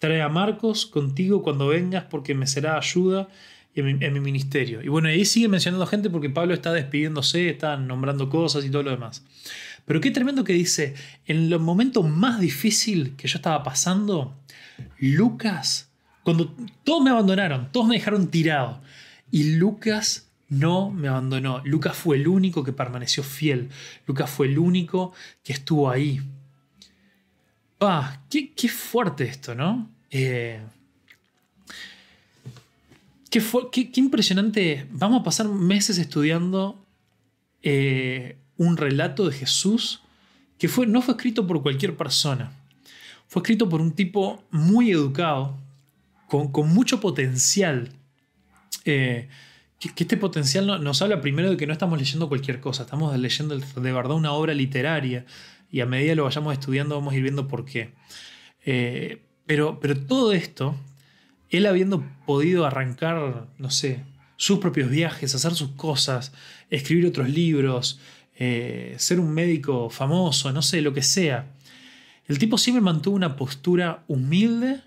Trae 0.00 0.20
a 0.20 0.28
Marcos 0.28 0.86
contigo 0.86 1.42
cuando 1.42 1.68
vengas 1.68 2.04
porque 2.10 2.34
me 2.34 2.48
será 2.48 2.76
ayuda 2.76 3.28
en 3.74 4.12
mi, 4.12 4.20
ministerio. 4.20 4.82
Y 4.82 4.88
bueno, 4.88 5.08
ahí 5.08 5.24
sigue 5.24 5.46
mencionando 5.46 5.86
gente 5.86 6.10
porque 6.10 6.28
Pablo 6.28 6.54
está 6.54 6.72
despidiéndose, 6.72 7.50
está 7.50 7.76
nombrando 7.76 8.28
cosas 8.28 8.64
y 8.64 8.70
todo 8.70 8.82
lo 8.82 8.90
demás. 8.90 9.24
Pero 9.84 10.00
qué 10.00 10.10
tremendo 10.10 10.42
que 10.42 10.52
dice, 10.52 10.94
en 11.26 11.48
los 11.50 11.60
momentos 11.60 12.08
más 12.08 12.40
difíciles 12.40 13.12
que 13.16 13.28
yo 13.28 13.38
estaba 13.38 13.62
pasando, 13.62 14.36
Lucas, 14.98 15.90
cuando 16.24 16.54
todos 16.84 17.02
me 17.02 17.10
abandonaron, 17.10 17.70
todos 17.70 17.86
me 17.86 17.94
dejaron 17.94 18.28
tirado, 18.28 18.80
y 19.30 19.54
Lucas 19.54 20.30
no 20.48 20.90
me 20.90 21.08
abandonó. 21.08 21.62
Lucas 21.64 21.96
fue 21.96 22.16
el 22.16 22.26
único 22.28 22.64
que 22.64 22.72
permaneció 22.72 23.22
fiel. 23.22 23.68
Lucas 24.06 24.28
fue 24.28 24.48
el 24.48 24.58
único 24.58 25.12
que 25.44 25.52
estuvo 25.52 25.88
ahí. 25.88 26.20
Ah, 27.80 28.20
qué, 28.28 28.68
fuerte 28.68 29.24
esto, 29.24 29.54
¿no? 29.54 29.90
Eh, 30.10 30.60
qué, 33.30 33.90
impresionante. 33.94 34.86
Vamos 34.90 35.22
a 35.22 35.24
pasar 35.24 35.48
meses 35.48 35.96
estudiando 35.96 36.78
eh, 37.62 38.36
un 38.58 38.76
relato 38.76 39.26
de 39.26 39.34
Jesús 39.34 40.02
que 40.58 40.68
no 40.86 41.00
fue 41.00 41.14
escrito 41.14 41.46
por 41.46 41.62
cualquier 41.62 41.96
persona. 41.96 42.52
Fue 43.28 43.40
escrito 43.40 43.66
por 43.66 43.80
un 43.80 43.92
tipo 43.92 44.42
muy 44.50 44.90
educado, 44.90 45.56
con, 46.28 46.50
mucho 46.68 47.00
potencial. 47.00 47.92
Eh, 48.84 49.28
que, 49.78 49.88
este 49.96 50.18
potencial 50.18 50.84
nos 50.84 51.00
habla 51.00 51.22
primero 51.22 51.48
de 51.48 51.56
que 51.56 51.66
no 51.66 51.72
estamos 51.72 51.98
leyendo 51.98 52.28
cualquier 52.28 52.60
cosa, 52.60 52.82
estamos 52.82 53.16
leyendo 53.18 53.58
de 53.58 53.92
verdad 53.92 54.16
una 54.16 54.32
obra 54.32 54.52
literaria 54.52 55.24
y 55.70 55.80
a 55.80 55.86
medida 55.86 56.14
lo 56.14 56.24
vayamos 56.24 56.52
estudiando 56.52 56.96
vamos 56.96 57.12
a 57.12 57.16
ir 57.16 57.22
viendo 57.22 57.48
por 57.48 57.64
qué. 57.64 57.92
Eh, 58.64 59.22
pero, 59.46 59.80
pero 59.80 59.98
todo 59.98 60.32
esto, 60.32 60.76
él 61.48 61.66
habiendo 61.66 62.04
podido 62.26 62.66
arrancar, 62.66 63.48
no 63.58 63.70
sé, 63.70 64.04
sus 64.36 64.58
propios 64.58 64.90
viajes, 64.90 65.34
hacer 65.34 65.54
sus 65.54 65.72
cosas, 65.72 66.32
escribir 66.70 67.06
otros 67.06 67.28
libros, 67.28 68.00
eh, 68.36 68.94
ser 68.98 69.20
un 69.20 69.32
médico 69.32 69.90
famoso, 69.90 70.50
no 70.52 70.62
sé, 70.62 70.80
lo 70.80 70.94
que 70.94 71.02
sea. 71.02 71.52
El 72.26 72.38
tipo 72.38 72.56
siempre 72.56 72.80
mantuvo 72.80 73.16
una 73.16 73.36
postura 73.36 74.04
humilde 74.08 74.80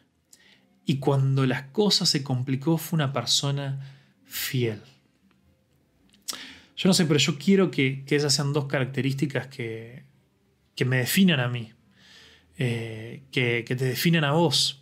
y 0.86 0.98
cuando 0.98 1.46
las 1.46 1.64
cosas 1.64 2.10
se 2.10 2.24
complicó 2.24 2.78
fue 2.78 2.98
una 2.98 3.14
persona 3.14 3.96
fiel. 4.26 4.82
Yo 6.76 6.90
no 6.90 6.94
sé, 6.94 7.06
pero 7.06 7.20
yo 7.20 7.38
quiero 7.38 7.70
que, 7.70 8.04
esas 8.08 8.34
sean 8.34 8.54
dos 8.54 8.66
características 8.66 9.48
que, 9.48 10.04
me 10.86 10.98
definan 10.98 11.40
a 11.40 11.48
mí, 11.48 11.72
eh, 12.58 13.24
que, 13.32 13.64
te 13.64 13.76
definan 13.76 14.24
a 14.24 14.32
vos. 14.32 14.82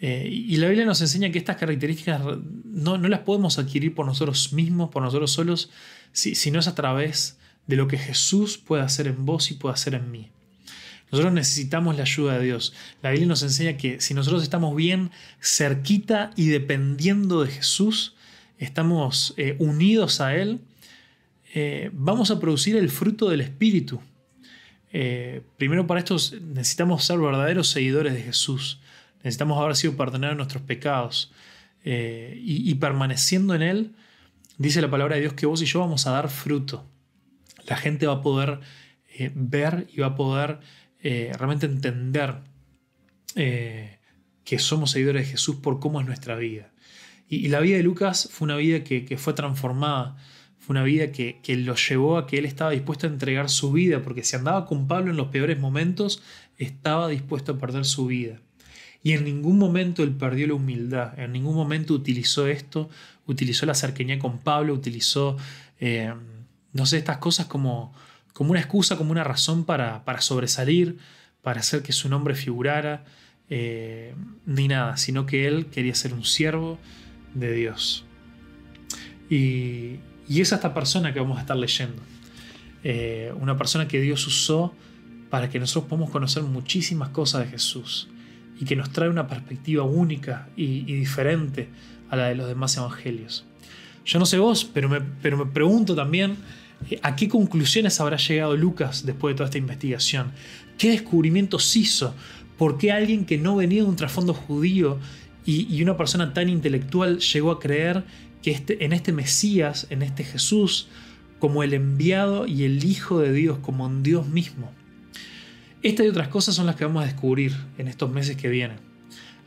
Eh, 0.00 0.28
y 0.28 0.56
la 0.56 0.68
Biblia 0.68 0.84
nos 0.84 1.00
enseña 1.00 1.30
que 1.30 1.38
estas 1.38 1.56
características 1.56 2.22
no, 2.64 2.96
las 2.96 3.20
podemos 3.20 3.58
adquirir 3.58 3.94
por 3.94 4.06
nosotros 4.06 4.52
mismos, 4.52 4.90
por 4.90 5.02
nosotros 5.02 5.30
solos, 5.30 5.70
si, 6.12 6.34
si 6.34 6.50
no 6.50 6.58
es 6.58 6.68
a 6.68 6.74
través 6.74 7.38
de 7.66 7.76
lo 7.76 7.88
que 7.88 7.98
Jesús 7.98 8.58
puede 8.58 8.82
hacer 8.82 9.06
en 9.06 9.24
vos 9.24 9.50
y 9.50 9.54
puede 9.54 9.74
hacer 9.74 9.94
en 9.94 10.10
mí. 10.10 10.30
Nosotros 11.10 11.32
necesitamos 11.32 11.96
la 11.96 12.02
ayuda 12.02 12.38
de 12.38 12.44
Dios. 12.44 12.72
La 13.02 13.10
Biblia 13.10 13.28
nos 13.28 13.42
enseña 13.42 13.76
que 13.76 14.00
si 14.00 14.14
nosotros 14.14 14.42
estamos 14.42 14.74
bien 14.74 15.10
cerquita 15.40 16.30
y 16.36 16.48
dependiendo 16.48 17.44
de 17.44 17.50
Jesús, 17.50 18.14
estamos 18.58 19.34
eh, 19.36 19.56
unidos 19.58 20.20
a 20.20 20.34
Él, 20.34 20.60
vamos 21.92 22.30
a 22.30 22.40
producir 22.40 22.76
el 22.76 22.88
fruto 22.88 23.28
del 23.28 23.42
Espíritu. 23.42 24.00
Eh, 24.92 25.42
primero 25.56 25.86
para 25.86 26.00
esto 26.00 26.16
necesitamos 26.40 27.04
ser 27.04 27.18
verdaderos 27.18 27.68
seguidores 27.68 28.12
de 28.14 28.22
Jesús. 28.22 28.80
Necesitamos 29.18 29.58
haber 29.60 29.76
sido 29.76 29.96
perdonados 29.96 30.36
nuestros 30.36 30.62
pecados. 30.62 31.32
y, 31.84 32.74
permaneciendo 32.76 33.56
en 33.56 33.62
Él, 33.62 33.94
dice 34.56 34.80
la 34.80 34.88
palabra 34.90 35.16
de 35.16 35.22
Dios 35.22 35.34
que 35.34 35.46
vos 35.46 35.60
y 35.62 35.66
yo 35.66 35.80
vamos 35.80 36.06
a 36.06 36.12
dar 36.12 36.28
fruto. 36.28 36.86
La 37.66 37.76
gente 37.76 38.06
va 38.06 38.14
a 38.14 38.22
poder 38.22 38.60
ver 39.34 39.88
y 39.92 40.00
va 40.00 40.08
a 40.08 40.14
poder 40.14 40.60
realmente 41.02 41.66
entender 41.66 42.36
que 43.34 44.58
somos 44.58 44.92
seguidores 44.92 45.26
de 45.26 45.32
Jesús 45.32 45.56
por 45.56 45.80
cómo 45.80 46.00
es 46.00 46.06
nuestra 46.06 46.36
vida. 46.36 46.72
Y, 47.28 47.48
la 47.48 47.60
vida 47.60 47.78
de 47.78 47.82
Lucas 47.82 48.28
fue 48.30 48.44
una 48.44 48.56
vida 48.56 48.84
que, 48.84 49.16
fue 49.16 49.32
transformada, 49.32 50.18
fue 50.62 50.74
una 50.74 50.84
vida 50.84 51.10
que, 51.10 51.40
lo 51.56 51.74
llevó 51.74 52.18
a 52.18 52.28
que 52.28 52.38
él 52.38 52.44
estaba 52.44 52.70
dispuesto 52.70 53.08
a 53.08 53.10
entregar 53.10 53.50
su 53.50 53.72
vida, 53.72 54.00
porque 54.02 54.22
si 54.22 54.36
andaba 54.36 54.64
con 54.64 54.86
Pablo 54.86 55.10
en 55.10 55.16
los 55.16 55.26
peores 55.26 55.58
momentos, 55.58 56.22
estaba 56.56 57.08
dispuesto 57.08 57.52
a 57.52 57.58
perder 57.58 57.84
su 57.84 58.06
vida. 58.06 58.38
Y 59.02 59.10
en 59.10 59.24
ningún 59.24 59.58
momento 59.58 60.04
él 60.04 60.12
perdió 60.12 60.46
la 60.46 60.54
humildad, 60.54 61.18
en 61.18 61.32
ningún 61.32 61.56
momento 61.56 61.94
utilizó 61.94 62.46
esto, 62.46 62.88
utilizó 63.26 63.66
la 63.66 63.74
cercanía 63.74 64.20
con 64.20 64.38
Pablo, 64.38 64.72
utilizó, 64.72 65.36
eh, 65.80 66.14
no 66.72 66.86
sé, 66.86 66.98
estas 66.98 67.18
cosas 67.18 67.46
como, 67.46 67.92
como 68.32 68.52
una 68.52 68.60
excusa, 68.60 68.96
como 68.96 69.10
una 69.10 69.24
razón 69.24 69.64
para, 69.64 70.04
para 70.04 70.20
sobresalir, 70.20 70.98
para 71.42 71.58
hacer 71.58 71.82
que 71.82 71.90
su 71.90 72.08
nombre 72.08 72.36
figurara, 72.36 73.04
eh, 73.50 74.14
ni 74.46 74.68
nada, 74.68 74.96
sino 74.96 75.26
que 75.26 75.48
él 75.48 75.66
quería 75.66 75.96
ser 75.96 76.14
un 76.14 76.24
siervo, 76.24 76.78
de 77.34 77.52
Dios. 77.52 78.04
Y, 79.28 79.96
es 80.28 80.52
esta 80.52 80.72
persona 80.74 81.12
que 81.12 81.20
vamos 81.20 81.38
a 81.38 81.42
estar 81.42 81.56
leyendo. 81.56 82.02
Eh, 82.84 83.32
una 83.40 83.56
persona 83.56 83.86
que 83.86 84.00
Dios 84.00 84.26
usó 84.26 84.74
para 85.30 85.48
que 85.48 85.58
nosotros 85.58 85.88
podamos 85.88 86.10
conocer 86.10 86.42
muchísimas 86.42 87.10
cosas 87.10 87.44
de 87.44 87.50
Jesús 87.50 88.08
y 88.60 88.64
que 88.64 88.76
nos 88.76 88.90
trae 88.90 89.08
una 89.08 89.26
perspectiva 89.26 89.84
única 89.84 90.48
y, 90.56 90.82
diferente 90.82 91.68
a 92.10 92.16
la 92.16 92.28
de 92.28 92.34
los 92.34 92.48
demás 92.48 92.76
evangelios. 92.76 93.44
Yo 94.04 94.18
no 94.18 94.26
sé 94.26 94.38
vos, 94.38 94.64
pero 94.64 94.88
me, 94.88 95.00
pero 95.00 95.36
me 95.36 95.46
pregunto 95.46 95.94
también 95.94 96.36
eh, 96.90 96.98
a 97.02 97.16
qué 97.16 97.28
conclusiones 97.28 98.00
habrá 98.00 98.16
llegado 98.16 98.56
Lucas 98.56 99.06
después 99.06 99.34
de 99.34 99.38
toda 99.38 99.46
esta 99.46 99.58
investigación. 99.58 100.32
¿Qué 100.76 100.90
descubrimientos 100.90 101.76
hizo? 101.76 102.14
¿Por 102.58 102.78
qué 102.78 102.92
alguien 102.92 103.24
que 103.24 103.38
no 103.38 103.56
venía 103.56 103.82
de 103.82 103.88
un 103.88 103.96
trasfondo 103.96 104.34
judío 104.34 104.98
y, 105.44 105.82
una 105.82 105.96
persona 105.96 106.32
tan 106.32 106.48
intelectual 106.48 107.18
llegó 107.18 107.50
a 107.50 107.58
creer 107.58 108.04
que 108.42 108.50
este, 108.50 108.84
en 108.84 108.92
este 108.92 109.12
Mesías, 109.12 109.86
en 109.90 110.02
este 110.02 110.24
Jesús, 110.24 110.88
como 111.38 111.62
el 111.62 111.74
enviado 111.74 112.46
y 112.46 112.64
el 112.64 112.84
Hijo 112.84 113.20
de 113.20 113.32
Dios, 113.32 113.58
como 113.58 113.86
un 113.86 114.02
Dios 114.02 114.26
mismo. 114.28 114.70
Estas 115.82 116.06
y 116.06 116.08
otras 116.08 116.28
cosas 116.28 116.54
son 116.54 116.66
las 116.66 116.76
que 116.76 116.84
vamos 116.84 117.02
a 117.02 117.06
descubrir 117.06 117.56
en 117.78 117.88
estos 117.88 118.10
meses 118.10 118.36
que 118.36 118.48
vienen. 118.48 118.78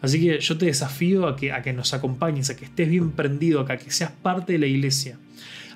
Así 0.01 0.19
que 0.19 0.39
yo 0.39 0.57
te 0.57 0.65
desafío 0.65 1.27
a 1.27 1.35
que, 1.35 1.51
a 1.51 1.61
que 1.61 1.73
nos 1.73 1.93
acompañes, 1.93 2.49
a 2.49 2.55
que 2.55 2.65
estés 2.65 2.89
bien 2.89 3.11
prendido 3.11 3.61
acá, 3.61 3.73
a 3.73 3.77
que 3.77 3.91
seas 3.91 4.11
parte 4.11 4.53
de 4.53 4.59
la 4.59 4.67
iglesia, 4.67 5.17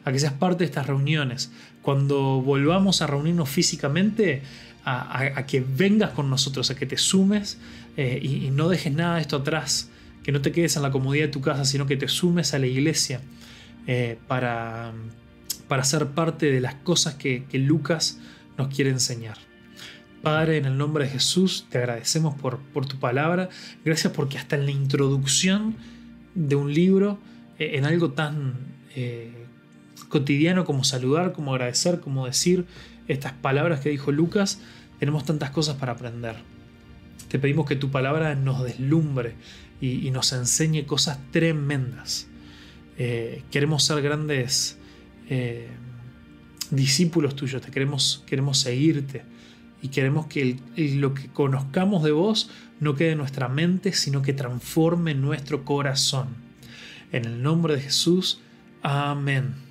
a 0.04 0.12
que 0.12 0.20
seas 0.20 0.34
parte 0.34 0.60
de 0.60 0.66
estas 0.66 0.88
reuniones. 0.88 1.52
Cuando 1.82 2.42
volvamos 2.42 3.02
a 3.02 3.08
reunirnos 3.08 3.50
físicamente, 3.50 4.42
a, 4.86 5.46
que 5.46 5.62
vengas 5.62 6.12
con 6.12 6.30
nosotros, 6.30 6.72
a 6.72 6.76
que 6.76 6.86
te 6.86 6.98
sumes 6.98 7.60
eh, 7.96 8.20
y, 8.22 8.48
y 8.48 8.52
no 8.52 8.70
dejes 8.70 8.92
nada 8.92 9.16
de 9.16 9.22
esto 9.22 9.38
atrás 9.38 9.90
que 10.24 10.32
no 10.32 10.42
te 10.42 10.52
quedes 10.52 10.76
en 10.76 10.82
la 10.82 10.92
comodidad 10.92 11.26
de 11.26 11.32
tu 11.32 11.42
casa, 11.42 11.66
sino 11.66 11.86
que 11.86 11.98
te 11.98 12.08
sumes 12.08 12.54
a 12.54 12.60
la 12.60 12.68
iglesia 12.68 13.22
eh, 13.88 14.18
para, 14.28 14.94
para 15.68 15.84
ser 15.84 16.08
parte 16.08 16.52
de 16.52 16.62
las 16.62 16.76
cosas 16.76 17.16
que, 17.16 17.46
Lucas 17.54 18.20
nos 18.58 18.74
quiere 18.74 18.90
enseñar. 18.90 19.38
Padre, 20.22 20.58
en 20.58 20.66
el 20.66 20.78
nombre 20.78 21.06
de 21.06 21.12
Jesús, 21.12 21.66
te 21.70 21.78
agradecemos 21.78 22.36
por, 22.36 22.60
por 22.60 22.86
tu 22.86 23.00
palabra. 23.00 23.50
Gracias 23.86 24.12
porque 24.12 24.38
hasta 24.38 24.58
en 24.58 24.66
la 24.66 24.72
introducción 24.72 25.78
de 26.36 26.56
un 26.56 26.74
libro, 26.74 27.20
eh, 27.58 27.72
en 27.76 27.86
algo 27.86 28.12
tan 28.12 28.56
eh, 28.96 29.46
cotidiano 30.10 30.66
como 30.66 30.84
saludar, 30.84 31.32
como 31.32 31.54
agradecer, 31.54 32.00
como 32.00 32.26
decir 32.26 32.66
estas 33.08 33.34
palabras 33.34 33.80
que 33.80 33.90
dijo 33.90 34.12
Lucas, 34.12 34.60
tenemos 35.00 35.24
tantas 35.24 35.52
cosas 35.52 35.78
para 35.78 35.94
aprender. 35.94 36.36
Te 37.30 37.40
pedimos 37.40 37.66
que 37.66 37.76
tu 37.76 37.90
palabra 37.90 38.36
nos 38.36 38.64
deslumbre, 38.64 39.36
y, 39.82 40.12
nos 40.12 40.34
enseñe 40.34 40.86
cosas 40.86 41.20
tremendas. 41.32 42.28
Eh, 42.98 43.44
queremos 43.52 43.84
ser 43.84 44.02
grandes 44.02 44.78
eh, 45.30 45.68
discípulos 46.70 47.36
tuyos, 47.36 47.62
te 47.62 47.72
queremos, 47.72 48.24
queremos 48.26 48.60
seguirte 48.60 49.24
y 49.82 49.88
queremos 49.88 50.28
que 50.28 50.58
lo 50.76 51.13
que 51.13 51.28
conozcamos 51.28 52.04
de 52.04 52.12
vos 52.12 52.50
no 52.80 52.96
quede 52.96 53.12
en 53.12 53.20
nuestra 53.20 53.48
mente, 53.48 53.94
sino 53.94 54.22
que 54.22 54.34
transforme 54.34 55.13
nuestro 55.15 55.63
corazón. 55.63 56.28
En 57.12 57.26
el 57.26 57.42
nombre 57.42 57.76
de 57.76 57.82
Jesús, 57.82 58.39
amén. 58.82 59.69